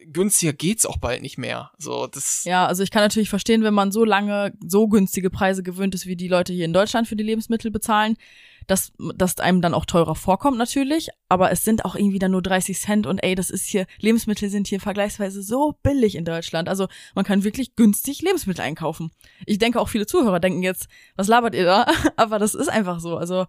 günstiger 0.06 0.52
geht's 0.52 0.86
auch 0.86 0.98
bald 0.98 1.22
nicht 1.22 1.38
mehr. 1.38 1.70
So, 1.78 2.06
das, 2.06 2.44
Ja, 2.44 2.66
also 2.66 2.82
ich 2.82 2.90
kann 2.90 3.02
natürlich 3.02 3.30
verstehen, 3.30 3.62
wenn 3.62 3.74
man 3.74 3.92
so 3.92 4.04
lange 4.04 4.52
so 4.66 4.88
günstige 4.88 5.30
Preise 5.30 5.62
gewöhnt 5.62 5.94
ist, 5.94 6.06
wie 6.06 6.16
die 6.16 6.28
Leute 6.28 6.52
hier 6.52 6.64
in 6.64 6.72
Deutschland 6.72 7.08
für 7.08 7.16
die 7.16 7.24
Lebensmittel 7.24 7.70
bezahlen, 7.70 8.16
dass 8.66 8.92
das 9.16 9.38
einem 9.38 9.60
dann 9.60 9.74
auch 9.74 9.84
teurer 9.84 10.14
vorkommt 10.14 10.58
natürlich, 10.58 11.08
aber 11.28 11.50
es 11.50 11.64
sind 11.64 11.84
auch 11.84 11.94
irgendwie 11.94 12.18
dann 12.18 12.30
nur 12.30 12.42
30 12.42 12.78
Cent 12.78 13.06
und 13.06 13.18
ey, 13.18 13.34
das 13.34 13.50
ist 13.50 13.66
hier, 13.66 13.86
Lebensmittel 13.98 14.48
sind 14.48 14.66
hier 14.68 14.80
vergleichsweise 14.80 15.42
so 15.42 15.74
billig 15.82 16.14
in 16.14 16.24
Deutschland. 16.24 16.68
Also 16.68 16.88
man 17.14 17.24
kann 17.24 17.44
wirklich 17.44 17.76
günstig 17.76 18.22
Lebensmittel 18.22 18.62
einkaufen. 18.62 19.10
Ich 19.46 19.58
denke 19.58 19.80
auch 19.80 19.88
viele 19.88 20.06
Zuhörer 20.06 20.40
denken 20.40 20.62
jetzt, 20.62 20.88
was 21.16 21.28
labert 21.28 21.54
ihr 21.54 21.64
da? 21.64 21.86
Aber 22.16 22.38
das 22.38 22.54
ist 22.54 22.68
einfach 22.68 23.00
so. 23.00 23.16
Also 23.16 23.46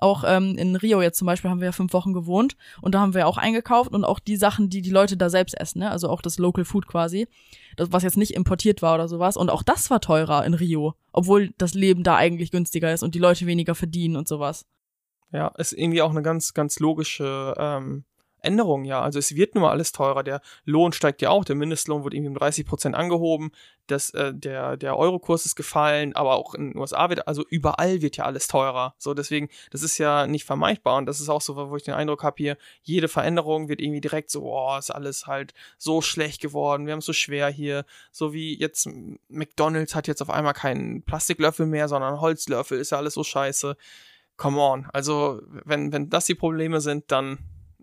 Auch 0.00 0.24
ähm, 0.26 0.56
in 0.56 0.76
Rio 0.76 1.02
jetzt 1.02 1.18
zum 1.18 1.26
Beispiel 1.26 1.50
haben 1.50 1.60
wir 1.60 1.66
ja 1.66 1.72
fünf 1.72 1.92
Wochen 1.92 2.12
gewohnt 2.12 2.56
und 2.80 2.94
da 2.94 3.00
haben 3.00 3.14
wir 3.14 3.26
auch 3.26 3.36
eingekauft 3.36 3.92
und 3.92 4.04
auch 4.04 4.18
die 4.18 4.36
Sachen, 4.36 4.70
die 4.70 4.82
die 4.82 4.90
Leute 4.90 5.16
da 5.16 5.30
selbst 5.30 5.58
essen, 5.58 5.80
ne? 5.80 5.90
also 5.90 6.08
auch 6.08 6.22
das 6.22 6.38
Local 6.38 6.64
Food 6.64 6.86
quasi, 6.86 7.28
das 7.76 7.92
was 7.92 8.02
jetzt 8.02 8.16
nicht 8.16 8.34
importiert 8.34 8.82
war 8.82 8.94
oder 8.94 9.08
sowas 9.08 9.36
und 9.36 9.50
auch 9.50 9.62
das 9.62 9.90
war 9.90 10.00
teurer 10.00 10.44
in 10.44 10.54
Rio, 10.54 10.94
obwohl 11.12 11.52
das 11.58 11.74
Leben 11.74 12.02
da 12.02 12.16
eigentlich 12.16 12.50
günstiger 12.50 12.92
ist 12.92 13.02
und 13.02 13.14
die 13.14 13.18
Leute 13.18 13.46
weniger 13.46 13.74
verdienen 13.74 14.16
und 14.16 14.26
sowas. 14.26 14.64
Ja, 15.32 15.48
ist 15.58 15.72
irgendwie 15.72 16.02
auch 16.02 16.10
eine 16.10 16.22
ganz, 16.22 16.54
ganz 16.54 16.80
logische 16.80 17.54
ähm, 17.56 18.04
Änderungen, 18.42 18.84
ja. 18.84 19.00
Also 19.00 19.18
es 19.18 19.34
wird 19.34 19.54
nun 19.54 19.62
mal 19.62 19.70
alles 19.70 19.92
teurer. 19.92 20.22
Der 20.22 20.40
Lohn 20.64 20.92
steigt 20.92 21.22
ja 21.22 21.30
auch. 21.30 21.44
Der 21.44 21.56
Mindestlohn 21.56 22.04
wird 22.04 22.14
irgendwie 22.14 22.30
um 22.30 22.36
30 22.36 22.66
Prozent 22.66 22.94
angehoben. 22.94 23.52
Das, 23.86 24.10
äh, 24.10 24.32
der, 24.32 24.76
der 24.76 24.96
Eurokurs 24.96 25.46
ist 25.46 25.56
gefallen, 25.56 26.14
aber 26.14 26.34
auch 26.34 26.54
in 26.54 26.70
den 26.70 26.78
USA 26.78 27.10
wird, 27.10 27.26
also 27.26 27.44
überall 27.48 28.02
wird 28.02 28.16
ja 28.16 28.24
alles 28.24 28.46
teurer. 28.46 28.94
So, 28.98 29.14
deswegen, 29.14 29.48
das 29.70 29.82
ist 29.82 29.98
ja 29.98 30.26
nicht 30.26 30.44
vermeidbar. 30.44 30.96
Und 30.96 31.06
das 31.06 31.20
ist 31.20 31.28
auch 31.28 31.40
so, 31.40 31.56
wo 31.56 31.76
ich 31.76 31.82
den 31.82 31.94
Eindruck 31.94 32.22
habe 32.22 32.36
hier, 32.38 32.56
jede 32.82 33.08
Veränderung 33.08 33.68
wird 33.68 33.80
irgendwie 33.80 34.00
direkt 34.00 34.30
so, 34.30 34.42
oh, 34.44 34.76
ist 34.78 34.90
alles 34.90 35.26
halt 35.26 35.54
so 35.76 36.02
schlecht 36.02 36.40
geworden. 36.40 36.86
Wir 36.86 36.92
haben 36.92 37.00
es 37.00 37.06
so 37.06 37.12
schwer 37.12 37.48
hier. 37.48 37.84
So 38.12 38.32
wie 38.32 38.58
jetzt 38.58 38.88
McDonalds 39.28 39.94
hat 39.94 40.06
jetzt 40.06 40.22
auf 40.22 40.30
einmal 40.30 40.54
keinen 40.54 41.02
Plastiklöffel 41.02 41.66
mehr, 41.66 41.88
sondern 41.88 42.20
Holzlöffel. 42.20 42.78
Ist 42.78 42.92
ja 42.92 42.98
alles 42.98 43.14
so 43.14 43.24
scheiße. 43.24 43.76
Come 44.40 44.58
on. 44.58 44.86
Also, 44.94 45.42
wenn, 45.66 45.92
wenn 45.92 46.08
das 46.08 46.24
die 46.24 46.34
Probleme 46.34 46.80
sind, 46.80 47.12
dann 47.12 47.38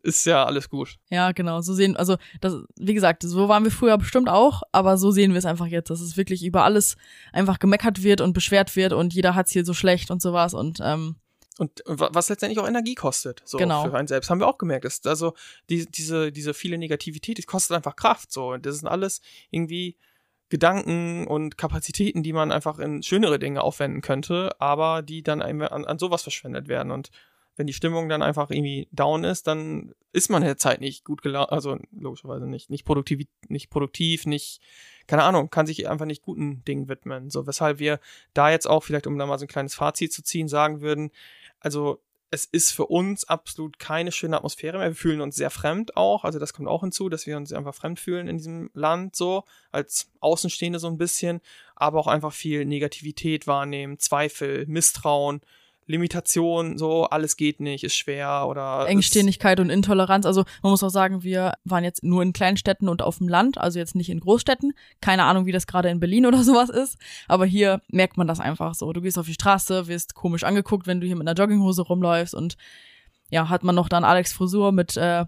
ist 0.07 0.25
ja 0.25 0.45
alles 0.45 0.69
gut. 0.69 0.97
Ja, 1.09 1.33
genau. 1.33 1.59
So 1.59 1.73
sehen, 1.73 1.97
also 1.97 2.15
das, 2.39 2.55
wie 2.77 2.93
gesagt, 2.93 3.23
so 3.23 3.49
waren 3.49 3.65
wir 3.65 3.71
früher 3.71 3.97
bestimmt 3.97 4.29
auch, 4.29 4.63
aber 4.71 4.97
so 4.97 5.11
sehen 5.11 5.33
wir 5.33 5.37
es 5.37 5.45
einfach 5.45 5.65
jetzt, 5.65 5.89
dass 5.89 5.99
es 5.99 6.15
wirklich 6.15 6.45
über 6.45 6.63
alles 6.63 6.95
einfach 7.33 7.59
gemeckert 7.59 8.03
wird 8.03 8.21
und 8.21 8.31
beschwert 8.31 8.75
wird 8.77 8.93
und 8.93 9.13
jeder 9.13 9.35
hat's 9.35 9.51
hier 9.51 9.65
so 9.65 9.73
schlecht 9.73 10.09
und 10.09 10.21
sowas 10.21 10.53
und 10.53 10.79
ähm, 10.81 11.17
und 11.59 11.81
was 11.87 12.29
letztendlich 12.29 12.59
auch 12.59 12.67
Energie 12.67 12.93
kostet, 12.93 13.41
so 13.43 13.57
genau. 13.57 13.83
für 13.83 13.97
einen 13.97 14.07
selbst, 14.07 14.29
haben 14.29 14.39
wir 14.39 14.47
auch 14.47 14.59
gemerkt. 14.59 14.85
Dass, 14.85 15.03
also 15.05 15.33
die, 15.71 15.87
diese, 15.87 16.31
diese 16.31 16.53
viele 16.53 16.77
Negativität, 16.77 17.39
das 17.39 17.47
kostet 17.47 17.75
einfach 17.75 17.95
Kraft. 17.95 18.31
So, 18.31 18.55
das 18.57 18.77
sind 18.77 18.87
alles 18.87 19.21
irgendwie 19.49 19.97
Gedanken 20.49 21.25
und 21.25 21.57
Kapazitäten, 21.57 22.21
die 22.21 22.31
man 22.31 22.51
einfach 22.51 22.77
in 22.77 23.01
schönere 23.01 23.39
Dinge 23.39 23.63
aufwenden 23.63 24.01
könnte, 24.01 24.55
aber 24.59 25.01
die 25.01 25.23
dann 25.23 25.41
an, 25.41 25.63
an 25.63 25.97
sowas 25.97 26.21
verschwendet 26.21 26.67
werden. 26.67 26.91
Und 26.91 27.09
wenn 27.57 27.67
die 27.67 27.73
Stimmung 27.73 28.07
dann 28.07 28.21
einfach 28.21 28.51
irgendwie 28.51 28.87
down 28.91 29.23
ist, 29.23 29.47
dann 29.47 29.93
ist 30.13 30.29
man 30.29 30.43
in 30.43 30.47
der 30.47 30.57
Zeit 30.57 30.79
nicht 30.79 31.03
gut 31.03 31.21
gelaunt, 31.21 31.51
also 31.51 31.77
logischerweise 31.91 32.45
nicht, 32.45 32.69
nicht 32.69 32.85
produktiv, 32.85 33.27
nicht 33.49 33.69
produktiv, 33.69 34.25
nicht, 34.25 34.61
keine 35.07 35.23
Ahnung, 35.23 35.49
kann 35.49 35.67
sich 35.67 35.89
einfach 35.89 36.05
nicht 36.05 36.21
guten 36.21 36.63
Dingen 36.65 36.87
widmen. 36.87 37.29
So, 37.29 37.47
weshalb 37.47 37.79
wir 37.79 37.99
da 38.33 38.51
jetzt 38.51 38.67
auch, 38.67 38.83
vielleicht 38.83 39.07
um 39.07 39.17
da 39.17 39.25
mal 39.25 39.39
so 39.39 39.45
ein 39.45 39.49
kleines 39.49 39.75
Fazit 39.75 40.13
zu 40.13 40.23
ziehen, 40.23 40.47
sagen 40.47 40.81
würden, 40.81 41.11
also 41.59 41.99
es 42.29 42.45
ist 42.45 42.71
für 42.71 42.85
uns 42.85 43.23
absolut 43.23 43.79
keine 43.79 44.11
schöne 44.11 44.37
Atmosphäre 44.37 44.77
mehr. 44.77 44.89
Wir 44.89 44.95
fühlen 44.95 45.21
uns 45.21 45.35
sehr 45.37 45.49
fremd 45.49 45.95
auch. 45.95 46.25
Also 46.25 46.39
das 46.39 46.53
kommt 46.53 46.67
auch 46.67 46.81
hinzu, 46.81 47.07
dass 47.09 47.25
wir 47.25 47.37
uns 47.37 47.53
einfach 47.53 47.73
fremd 47.73 47.99
fühlen 47.99 48.27
in 48.27 48.37
diesem 48.37 48.69
Land 48.73 49.15
so, 49.15 49.45
als 49.71 50.11
Außenstehende 50.19 50.77
so 50.77 50.87
ein 50.87 50.97
bisschen, 50.97 51.39
aber 51.75 51.99
auch 51.99 52.07
einfach 52.07 52.33
viel 52.33 52.65
Negativität 52.65 53.47
wahrnehmen, 53.47 53.97
Zweifel, 53.97 54.65
Misstrauen, 54.67 55.41
Limitation, 55.87 56.77
so 56.77 57.05
alles 57.05 57.37
geht 57.37 57.59
nicht, 57.59 57.83
ist 57.83 57.95
schwer 57.95 58.45
oder 58.47 58.85
Engständigkeit 58.87 59.59
und 59.59 59.69
Intoleranz. 59.69 60.25
Also 60.25 60.43
man 60.61 60.71
muss 60.71 60.83
auch 60.83 60.89
sagen, 60.89 61.23
wir 61.23 61.53
waren 61.63 61.83
jetzt 61.83 62.03
nur 62.03 62.21
in 62.21 62.33
Kleinstädten 62.33 62.89
und 62.89 63.01
auf 63.01 63.17
dem 63.17 63.27
Land, 63.27 63.57
also 63.57 63.79
jetzt 63.79 63.95
nicht 63.95 64.09
in 64.09 64.19
Großstädten. 64.19 64.73
Keine 65.01 65.23
Ahnung, 65.23 65.45
wie 65.45 65.51
das 65.51 65.65
gerade 65.65 65.89
in 65.89 65.99
Berlin 65.99 66.25
oder 66.27 66.43
sowas 66.43 66.69
ist, 66.69 66.97
aber 67.27 67.45
hier 67.45 67.81
merkt 67.89 68.17
man 68.17 68.27
das 68.27 68.39
einfach 68.39 68.75
so. 68.75 68.91
Du 68.93 69.01
gehst 69.01 69.17
auf 69.17 69.25
die 69.25 69.33
Straße, 69.33 69.87
wirst 69.87 70.13
komisch 70.13 70.43
angeguckt, 70.43 70.87
wenn 70.87 70.99
du 70.99 71.07
hier 71.07 71.15
mit 71.15 71.27
einer 71.27 71.37
Jogginghose 71.37 71.81
rumläufst 71.81 72.35
und 72.35 72.57
ja, 73.29 73.49
hat 73.49 73.63
man 73.63 73.75
noch 73.75 73.89
dann 73.89 74.03
Alex 74.03 74.31
Frisur 74.31 74.71
mit 74.71 74.95
äh, 74.95 75.25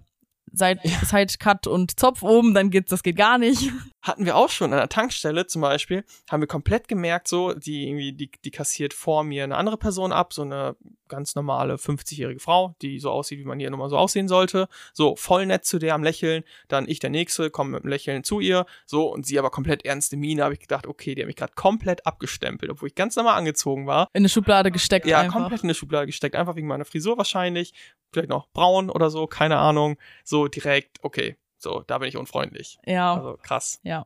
Side. 0.51 0.79
Sidecut 1.05 1.67
und 1.67 1.99
Zopf 1.99 2.23
oben, 2.23 2.53
dann 2.53 2.69
geht's, 2.69 2.89
das 2.89 3.03
geht 3.03 3.17
gar 3.17 3.37
nicht. 3.37 3.71
Hatten 4.01 4.25
wir 4.25 4.37
auch 4.37 4.49
schon 4.49 4.71
an 4.71 4.79
der 4.79 4.89
Tankstelle 4.89 5.45
zum 5.45 5.61
Beispiel, 5.61 6.05
haben 6.29 6.41
wir 6.41 6.47
komplett 6.47 6.87
gemerkt, 6.87 7.27
so, 7.27 7.53
die 7.53 7.87
irgendwie, 7.87 8.13
die, 8.13 8.31
die 8.45 8.51
kassiert 8.51 8.93
vor 8.93 9.23
mir 9.23 9.43
eine 9.43 9.57
andere 9.57 9.77
Person 9.77 10.13
ab, 10.13 10.31
so 10.33 10.41
eine 10.43 10.77
ganz 11.09 11.35
normale 11.35 11.75
50-jährige 11.75 12.39
Frau, 12.39 12.75
die 12.81 12.99
so 12.99 13.11
aussieht, 13.11 13.39
wie 13.39 13.43
man 13.43 13.59
hier 13.59 13.69
nun 13.69 13.79
mal 13.79 13.89
so 13.89 13.97
aussehen 13.97 14.29
sollte. 14.29 14.69
So, 14.93 15.17
voll 15.17 15.45
nett 15.45 15.65
zu 15.65 15.79
der 15.79 15.95
am 15.95 16.03
Lächeln, 16.03 16.43
dann 16.69 16.87
ich 16.87 16.99
der 16.99 17.09
Nächste, 17.09 17.49
komme 17.49 17.71
mit 17.71 17.83
dem 17.83 17.89
Lächeln 17.89 18.23
zu 18.23 18.39
ihr, 18.39 18.65
so, 18.85 19.11
und 19.11 19.25
sie 19.25 19.37
aber 19.37 19.49
komplett 19.49 19.83
ernste 19.83 20.15
Miene, 20.15 20.43
habe 20.43 20.53
ich 20.53 20.61
gedacht, 20.61 20.87
okay, 20.87 21.13
die 21.15 21.21
hat 21.21 21.27
mich 21.27 21.35
gerade 21.35 21.53
komplett 21.55 22.05
abgestempelt, 22.05 22.71
obwohl 22.71 22.87
ich 22.87 22.95
ganz 22.95 23.17
normal 23.17 23.37
angezogen 23.37 23.85
war. 23.85 24.07
In 24.13 24.19
eine 24.19 24.29
Schublade 24.29 24.71
gesteckt 24.71 25.07
Ja, 25.07 25.19
einfach. 25.19 25.39
komplett 25.39 25.63
in 25.63 25.67
eine 25.67 25.75
Schublade 25.75 26.05
gesteckt, 26.05 26.35
einfach 26.35 26.55
wegen 26.55 26.67
meiner 26.67 26.85
Frisur 26.85 27.17
wahrscheinlich, 27.17 27.73
vielleicht 28.13 28.29
noch 28.29 28.47
braun 28.53 28.89
oder 28.89 29.09
so, 29.09 29.27
keine 29.27 29.57
Ahnung, 29.57 29.97
so 30.23 30.47
direkt, 30.47 30.99
okay, 31.01 31.35
so, 31.61 31.83
da 31.85 31.97
bin 31.97 32.09
ich 32.09 32.17
unfreundlich. 32.17 32.79
Ja. 32.85 33.15
Also 33.15 33.37
krass. 33.41 33.79
Ja. 33.83 34.05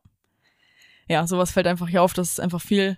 Ja, 1.07 1.27
sowas 1.27 1.51
fällt 1.51 1.67
einfach 1.67 1.87
hier 1.87 2.01
auf, 2.01 2.13
dass 2.13 2.33
es 2.33 2.39
einfach 2.39 2.61
viel, 2.61 2.97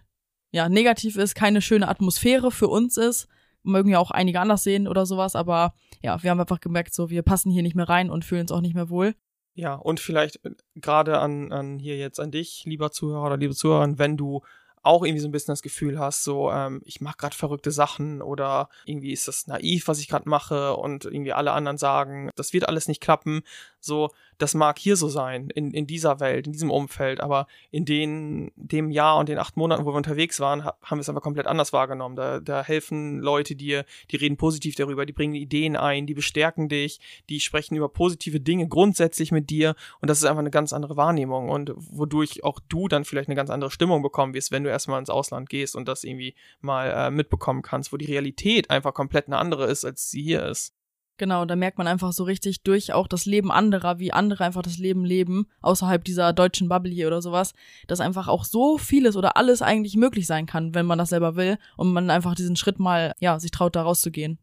ja, 0.51 0.69
negativ 0.69 1.17
ist, 1.17 1.35
keine 1.35 1.61
schöne 1.61 1.87
Atmosphäre 1.87 2.51
für 2.51 2.67
uns 2.67 2.97
ist. 2.97 3.27
Mögen 3.63 3.89
ja 3.89 3.99
auch 3.99 4.11
einige 4.11 4.39
anders 4.39 4.63
sehen 4.63 4.87
oder 4.87 5.05
sowas, 5.05 5.35
aber 5.35 5.73
ja, 6.03 6.21
wir 6.21 6.29
haben 6.29 6.39
einfach 6.39 6.59
gemerkt, 6.59 6.93
so, 6.93 7.09
wir 7.09 7.23
passen 7.23 7.51
hier 7.51 7.63
nicht 7.63 7.75
mehr 7.75 7.89
rein 7.89 8.11
und 8.11 8.23
fühlen 8.23 8.41
uns 8.41 8.51
auch 8.51 8.61
nicht 8.61 8.75
mehr 8.75 8.89
wohl. 8.89 9.15
Ja, 9.55 9.73
und 9.73 9.99
vielleicht 9.99 10.45
äh, 10.45 10.51
gerade 10.75 11.19
an, 11.19 11.51
an 11.51 11.79
hier 11.79 11.97
jetzt 11.97 12.19
an 12.19 12.29
dich, 12.31 12.63
lieber 12.65 12.91
Zuhörer 12.91 13.25
oder 13.25 13.37
liebe 13.37 13.55
Zuhörerin, 13.55 13.97
wenn 13.97 14.17
du 14.17 14.41
auch 14.85 15.03
irgendwie 15.03 15.21
so 15.21 15.27
ein 15.27 15.31
bisschen 15.31 15.51
das 15.51 15.61
Gefühl 15.61 15.99
hast, 15.99 16.23
so, 16.23 16.51
ähm, 16.51 16.81
ich 16.85 17.01
mache 17.01 17.17
gerade 17.17 17.35
verrückte 17.35 17.71
Sachen 17.71 18.21
oder 18.21 18.69
irgendwie 18.85 19.11
ist 19.11 19.27
das 19.27 19.47
naiv, 19.47 19.87
was 19.87 19.99
ich 19.99 20.07
gerade 20.07 20.29
mache 20.29 20.75
und 20.75 21.05
irgendwie 21.05 21.33
alle 21.33 21.53
anderen 21.53 21.77
sagen, 21.77 22.29
das 22.35 22.53
wird 22.53 22.67
alles 22.67 22.87
nicht 22.87 23.01
klappen. 23.01 23.41
So, 23.79 24.09
das 24.37 24.53
mag 24.53 24.79
hier 24.79 24.95
so 24.95 25.07
sein, 25.07 25.49
in, 25.49 25.71
in 25.71 25.87
dieser 25.87 26.19
Welt, 26.19 26.47
in 26.47 26.53
diesem 26.53 26.71
Umfeld, 26.71 27.21
aber 27.21 27.47
in 27.71 27.85
den, 27.85 28.51
dem 28.55 28.91
Jahr 28.91 29.17
und 29.17 29.29
den 29.29 29.37
acht 29.37 29.57
Monaten, 29.57 29.85
wo 29.85 29.93
wir 29.93 29.97
unterwegs 29.97 30.39
waren, 30.39 30.65
haben 30.65 30.97
wir 30.97 31.01
es 31.01 31.09
einfach 31.09 31.21
komplett 31.21 31.47
anders 31.47 31.71
wahrgenommen. 31.71 32.15
Da, 32.15 32.39
da 32.39 32.63
helfen 32.63 33.19
Leute 33.19 33.55
dir, 33.55 33.85
die 34.11 34.17
reden 34.17 34.37
positiv 34.37 34.75
darüber, 34.75 35.05
die 35.05 35.13
bringen 35.13 35.35
Ideen 35.35 35.75
ein, 35.75 36.05
die 36.05 36.13
bestärken 36.13 36.69
dich, 36.69 36.99
die 37.29 37.39
sprechen 37.39 37.75
über 37.75 37.89
positive 37.89 38.39
Dinge 38.39 38.67
grundsätzlich 38.67 39.31
mit 39.31 39.49
dir 39.49 39.75
und 40.01 40.09
das 40.09 40.19
ist 40.19 40.25
einfach 40.25 40.39
eine 40.39 40.51
ganz 40.51 40.73
andere 40.73 40.97
Wahrnehmung 40.97 41.49
und 41.49 41.71
wodurch 41.75 42.43
auch 42.43 42.59
du 42.67 42.87
dann 42.87 43.05
vielleicht 43.05 43.29
eine 43.29 43.35
ganz 43.35 43.49
andere 43.49 43.71
Stimmung 43.71 44.01
bekommen 44.01 44.33
wirst, 44.33 44.51
wenn 44.51 44.63
du 44.63 44.74
erstmal 44.75 44.99
ins 44.99 45.09
Ausland 45.09 45.49
gehst 45.49 45.75
und 45.75 45.87
das 45.87 46.03
irgendwie 46.03 46.35
mal 46.61 46.91
äh, 46.91 47.11
mitbekommen 47.11 47.61
kannst, 47.61 47.91
wo 47.91 47.97
die 47.97 48.05
Realität 48.05 48.69
einfach 48.69 48.93
komplett 48.93 49.27
eine 49.27 49.37
andere 49.37 49.65
ist, 49.65 49.85
als 49.85 50.09
sie 50.09 50.21
hier 50.21 50.45
ist. 50.45 50.73
Genau, 51.17 51.45
da 51.45 51.55
merkt 51.55 51.77
man 51.77 51.87
einfach 51.87 52.11
so 52.11 52.25
richtig 52.25 52.63
durch 52.63 52.91
auch 52.91 53.07
das 53.07 53.25
Leben 53.25 53.49
anderer, 53.49 53.99
wie 53.99 54.11
andere 54.11 54.43
einfach 54.43 54.63
das 54.63 54.77
Leben 54.77 55.05
leben, 55.05 55.47
außerhalb 55.61 56.03
dieser 56.03 56.33
deutschen 56.33 56.67
Bubble 56.67 56.91
hier 56.91 57.07
oder 57.07 57.21
sowas, 57.21 57.53
dass 57.87 58.01
einfach 58.01 58.27
auch 58.27 58.43
so 58.43 58.77
vieles 58.77 59.15
oder 59.15 59.37
alles 59.37 59.61
eigentlich 59.61 59.95
möglich 59.95 60.27
sein 60.27 60.45
kann, 60.45 60.75
wenn 60.75 60.85
man 60.85 60.97
das 60.97 61.09
selber 61.09 61.37
will 61.37 61.57
und 61.77 61.93
man 61.93 62.09
einfach 62.09 62.35
diesen 62.35 62.57
Schritt 62.57 62.79
mal, 62.79 63.13
ja, 63.19 63.39
sich 63.39 63.51
traut, 63.51 63.77
da 63.77 63.83
rauszugehen. 63.83 64.39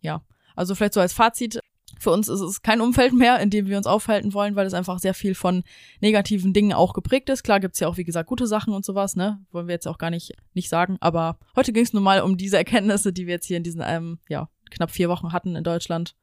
Ja. 0.00 0.22
Also 0.54 0.76
vielleicht 0.76 0.94
so 0.94 1.00
als 1.00 1.12
Fazit, 1.12 1.58
für 1.98 2.10
uns 2.10 2.28
ist 2.28 2.40
es 2.40 2.62
kein 2.62 2.80
Umfeld 2.80 3.12
mehr, 3.12 3.40
in 3.40 3.50
dem 3.50 3.66
wir 3.66 3.76
uns 3.76 3.86
aufhalten 3.86 4.34
wollen, 4.34 4.56
weil 4.56 4.66
es 4.66 4.74
einfach 4.74 4.98
sehr 4.98 5.14
viel 5.14 5.34
von 5.34 5.62
negativen 6.00 6.52
Dingen 6.52 6.72
auch 6.72 6.92
geprägt 6.92 7.28
ist. 7.28 7.42
Klar 7.42 7.60
gibt's 7.60 7.80
ja 7.80 7.88
auch, 7.88 7.96
wie 7.96 8.04
gesagt, 8.04 8.28
gute 8.28 8.46
Sachen 8.46 8.72
und 8.72 8.84
sowas, 8.84 9.16
ne? 9.16 9.44
Wollen 9.50 9.66
wir 9.66 9.74
jetzt 9.74 9.88
auch 9.88 9.98
gar 9.98 10.10
nicht, 10.10 10.32
nicht 10.54 10.68
sagen. 10.68 10.96
Aber 11.00 11.38
heute 11.56 11.72
ging 11.72 11.84
es 11.84 11.92
nun 11.92 12.02
mal 12.02 12.20
um 12.20 12.36
diese 12.36 12.56
Erkenntnisse, 12.56 13.12
die 13.12 13.26
wir 13.26 13.34
jetzt 13.34 13.46
hier 13.46 13.56
in 13.56 13.62
diesen, 13.62 13.82
ähm, 13.84 14.18
ja, 14.28 14.48
knapp 14.70 14.90
vier 14.90 15.08
Wochen 15.08 15.32
hatten 15.32 15.56
in 15.56 15.64
Deutschland. 15.64 16.14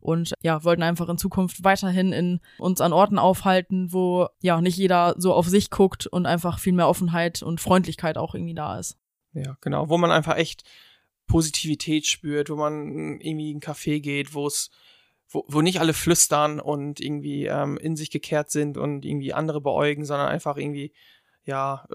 Und 0.00 0.32
ja, 0.42 0.64
wollten 0.64 0.82
einfach 0.82 1.08
in 1.08 1.16
Zukunft 1.16 1.62
weiterhin 1.62 2.12
in 2.12 2.40
uns 2.58 2.80
an 2.80 2.92
Orten 2.92 3.20
aufhalten, 3.20 3.92
wo 3.92 4.26
ja 4.40 4.60
nicht 4.60 4.76
jeder 4.76 5.14
so 5.16 5.32
auf 5.32 5.46
sich 5.46 5.70
guckt 5.70 6.08
und 6.08 6.26
einfach 6.26 6.58
viel 6.58 6.72
mehr 6.72 6.88
Offenheit 6.88 7.40
und 7.40 7.60
Freundlichkeit 7.60 8.18
auch 8.18 8.34
irgendwie 8.34 8.54
da 8.54 8.80
ist. 8.80 8.98
Ja, 9.32 9.56
genau, 9.60 9.88
wo 9.88 9.98
man 9.98 10.10
einfach 10.10 10.36
echt 10.36 10.64
Positivität 11.28 12.06
spürt, 12.06 12.50
wo 12.50 12.56
man 12.56 13.20
irgendwie 13.20 13.50
in 13.50 13.56
einen 13.56 13.60
Café 13.60 14.00
geht, 14.00 14.34
wo 14.34 14.46
es 14.48 14.70
wo, 15.32 15.44
wo 15.48 15.60
nicht 15.60 15.80
alle 15.80 15.94
flüstern 15.94 16.60
und 16.60 17.00
irgendwie 17.00 17.46
ähm, 17.46 17.78
in 17.78 17.96
sich 17.96 18.10
gekehrt 18.10 18.50
sind 18.50 18.76
und 18.78 19.04
irgendwie 19.04 19.32
andere 19.32 19.60
beäugen, 19.60 20.04
sondern 20.04 20.28
einfach 20.28 20.56
irgendwie, 20.56 20.92
ja, 21.44 21.86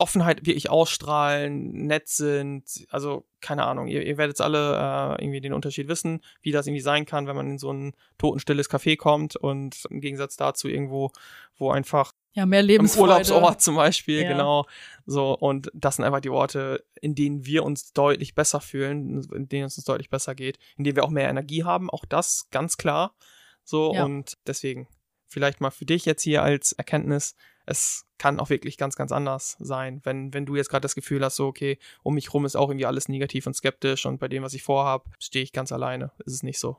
Offenheit 0.00 0.46
wirklich 0.46 0.70
ausstrahlen, 0.70 1.86
nett 1.86 2.06
sind, 2.08 2.86
also 2.88 3.26
keine 3.40 3.64
Ahnung, 3.64 3.88
ihr, 3.88 4.06
ihr 4.06 4.16
werdet 4.16 4.40
alle 4.40 4.76
äh, 4.76 5.24
irgendwie 5.24 5.40
den 5.40 5.52
Unterschied 5.52 5.88
wissen, 5.88 6.20
wie 6.40 6.52
das 6.52 6.68
irgendwie 6.68 6.82
sein 6.82 7.04
kann, 7.04 7.26
wenn 7.26 7.34
man 7.34 7.50
in 7.50 7.58
so 7.58 7.72
ein 7.72 7.94
totenstilles 8.16 8.70
Café 8.70 8.96
kommt 8.96 9.34
und 9.34 9.86
im 9.90 10.00
Gegensatz 10.00 10.36
dazu 10.36 10.68
irgendwo, 10.68 11.10
wo 11.56 11.72
einfach 11.72 12.12
ja, 12.38 12.46
mehr 12.46 12.62
Lebensfreude. 12.62 13.06
Im 13.06 13.10
Urlaubsort 13.10 13.60
zum 13.60 13.74
Beispiel, 13.74 14.22
ja. 14.22 14.28
genau. 14.28 14.64
So, 15.06 15.36
und 15.36 15.72
das 15.74 15.96
sind 15.96 16.04
einfach 16.04 16.20
die 16.20 16.30
Orte, 16.30 16.84
in 17.00 17.16
denen 17.16 17.44
wir 17.44 17.64
uns 17.64 17.92
deutlich 17.92 18.36
besser 18.36 18.60
fühlen, 18.60 19.24
in 19.32 19.48
denen 19.48 19.66
es 19.66 19.76
uns 19.76 19.84
deutlich 19.84 20.08
besser 20.08 20.36
geht, 20.36 20.58
in 20.76 20.84
denen 20.84 20.94
wir 20.94 21.04
auch 21.04 21.10
mehr 21.10 21.28
Energie 21.28 21.64
haben, 21.64 21.90
auch 21.90 22.04
das 22.04 22.46
ganz 22.52 22.76
klar. 22.76 23.16
So, 23.64 23.92
ja. 23.92 24.04
und 24.04 24.38
deswegen 24.46 24.86
vielleicht 25.26 25.60
mal 25.60 25.70
für 25.70 25.84
dich 25.84 26.04
jetzt 26.04 26.22
hier 26.22 26.44
als 26.44 26.70
Erkenntnis, 26.72 27.34
es 27.66 28.06
kann 28.18 28.38
auch 28.38 28.50
wirklich 28.50 28.76
ganz, 28.76 28.94
ganz 28.94 29.10
anders 29.10 29.56
sein. 29.58 30.00
Wenn, 30.04 30.32
wenn 30.32 30.46
du 30.46 30.54
jetzt 30.54 30.70
gerade 30.70 30.82
das 30.82 30.94
Gefühl 30.94 31.24
hast, 31.24 31.36
so, 31.36 31.48
okay, 31.48 31.78
um 32.04 32.14
mich 32.14 32.32
rum 32.32 32.44
ist 32.44 32.56
auch 32.56 32.70
irgendwie 32.70 32.86
alles 32.86 33.08
negativ 33.08 33.48
und 33.48 33.54
skeptisch 33.54 34.06
und 34.06 34.18
bei 34.18 34.28
dem, 34.28 34.44
was 34.44 34.54
ich 34.54 34.62
vorhab, 34.62 35.06
stehe 35.18 35.42
ich 35.42 35.52
ganz 35.52 35.72
alleine. 35.72 36.12
Ist 36.24 36.34
es 36.34 36.42
nicht 36.44 36.60
so. 36.60 36.76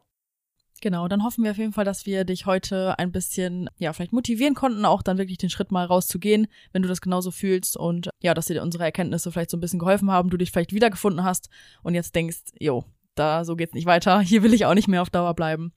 Genau, 0.82 1.08
dann 1.08 1.24
hoffen 1.24 1.44
wir 1.44 1.52
auf 1.52 1.58
jeden 1.58 1.74
Fall, 1.74 1.86
dass 1.86 2.06
wir 2.06 2.24
dich 2.24 2.46
heute 2.46 2.98
ein 2.98 3.12
bisschen, 3.12 3.70
ja, 3.78 3.92
vielleicht 3.92 4.13
motivieren 4.13 4.56
konnten, 4.56 4.86
auch 4.86 5.02
dann 5.02 5.18
wirklich 5.18 5.38
den 5.38 5.50
Schritt 5.50 5.72
mal 5.72 5.86
rauszugehen, 5.86 6.48
wenn 6.72 6.82
du 6.82 6.88
das 6.88 7.02
genauso 7.02 7.32
fühlst 7.32 7.76
und 7.76 8.10
ja, 8.22 8.34
dass 8.34 8.46
dir 8.46 8.62
unsere 8.62 8.86
Erkenntnisse 8.86 9.32
vielleicht 9.32 9.50
so 9.50 9.58
ein 9.58 9.60
bisschen 9.60 9.80
geholfen 9.80 10.10
haben, 10.12 10.30
du 10.30 10.38
dich 10.38 10.52
vielleicht 10.52 10.74
wiedergefunden 10.74 11.24
hast 11.24 11.50
und 11.84 11.96
jetzt 11.96 12.15
denkst, 12.15 12.39
jo, 12.60 12.86
da, 13.15 13.44
so 13.44 13.56
geht's 13.56 13.74
nicht 13.74 13.88
weiter, 13.88 14.20
hier 14.22 14.44
will 14.44 14.54
ich 14.54 14.65
auch 14.65 14.74
nicht 14.74 14.88
mehr 14.88 15.02
auf 15.02 15.10
Dauer 15.10 15.34
bleiben. 15.34 15.74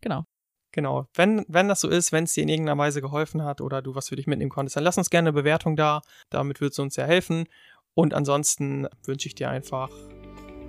Genau. 0.00 0.24
Genau. 0.72 1.06
Wenn, 1.14 1.44
wenn 1.48 1.68
das 1.68 1.80
so 1.80 1.88
ist, 1.88 2.12
wenn 2.12 2.24
es 2.24 2.32
dir 2.32 2.42
in 2.42 2.48
irgendeiner 2.48 2.78
Weise 2.78 3.02
geholfen 3.02 3.44
hat 3.44 3.60
oder 3.60 3.82
du 3.82 3.94
was 3.94 4.08
für 4.08 4.16
dich 4.16 4.26
mitnehmen 4.26 4.50
konntest, 4.50 4.76
dann 4.76 4.84
lass 4.84 4.96
uns 4.96 5.10
gerne 5.10 5.28
eine 5.28 5.34
Bewertung 5.34 5.76
da. 5.76 6.00
Damit 6.30 6.62
wird 6.62 6.72
es 6.72 6.78
uns 6.78 6.96
ja 6.96 7.04
helfen. 7.04 7.46
Und 7.94 8.14
ansonsten 8.14 8.88
wünsche 9.04 9.28
ich 9.28 9.34
dir 9.34 9.50
einfach 9.50 9.90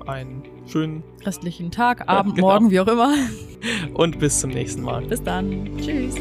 einen 0.08 0.44
schönen 0.68 1.04
restlichen 1.24 1.72
Tag, 1.72 2.08
Abend, 2.08 2.36
genau. 2.36 2.48
Morgen, 2.48 2.72
wie 2.72 2.80
auch 2.80 2.88
immer. 2.88 3.14
Und 3.94 4.20
bis 4.20 4.40
zum 4.40 4.52
nächsten 4.52 4.82
Mal. 4.82 5.04
Bis 5.06 5.24
dann. 5.24 5.70
Tschüss. 5.78 6.16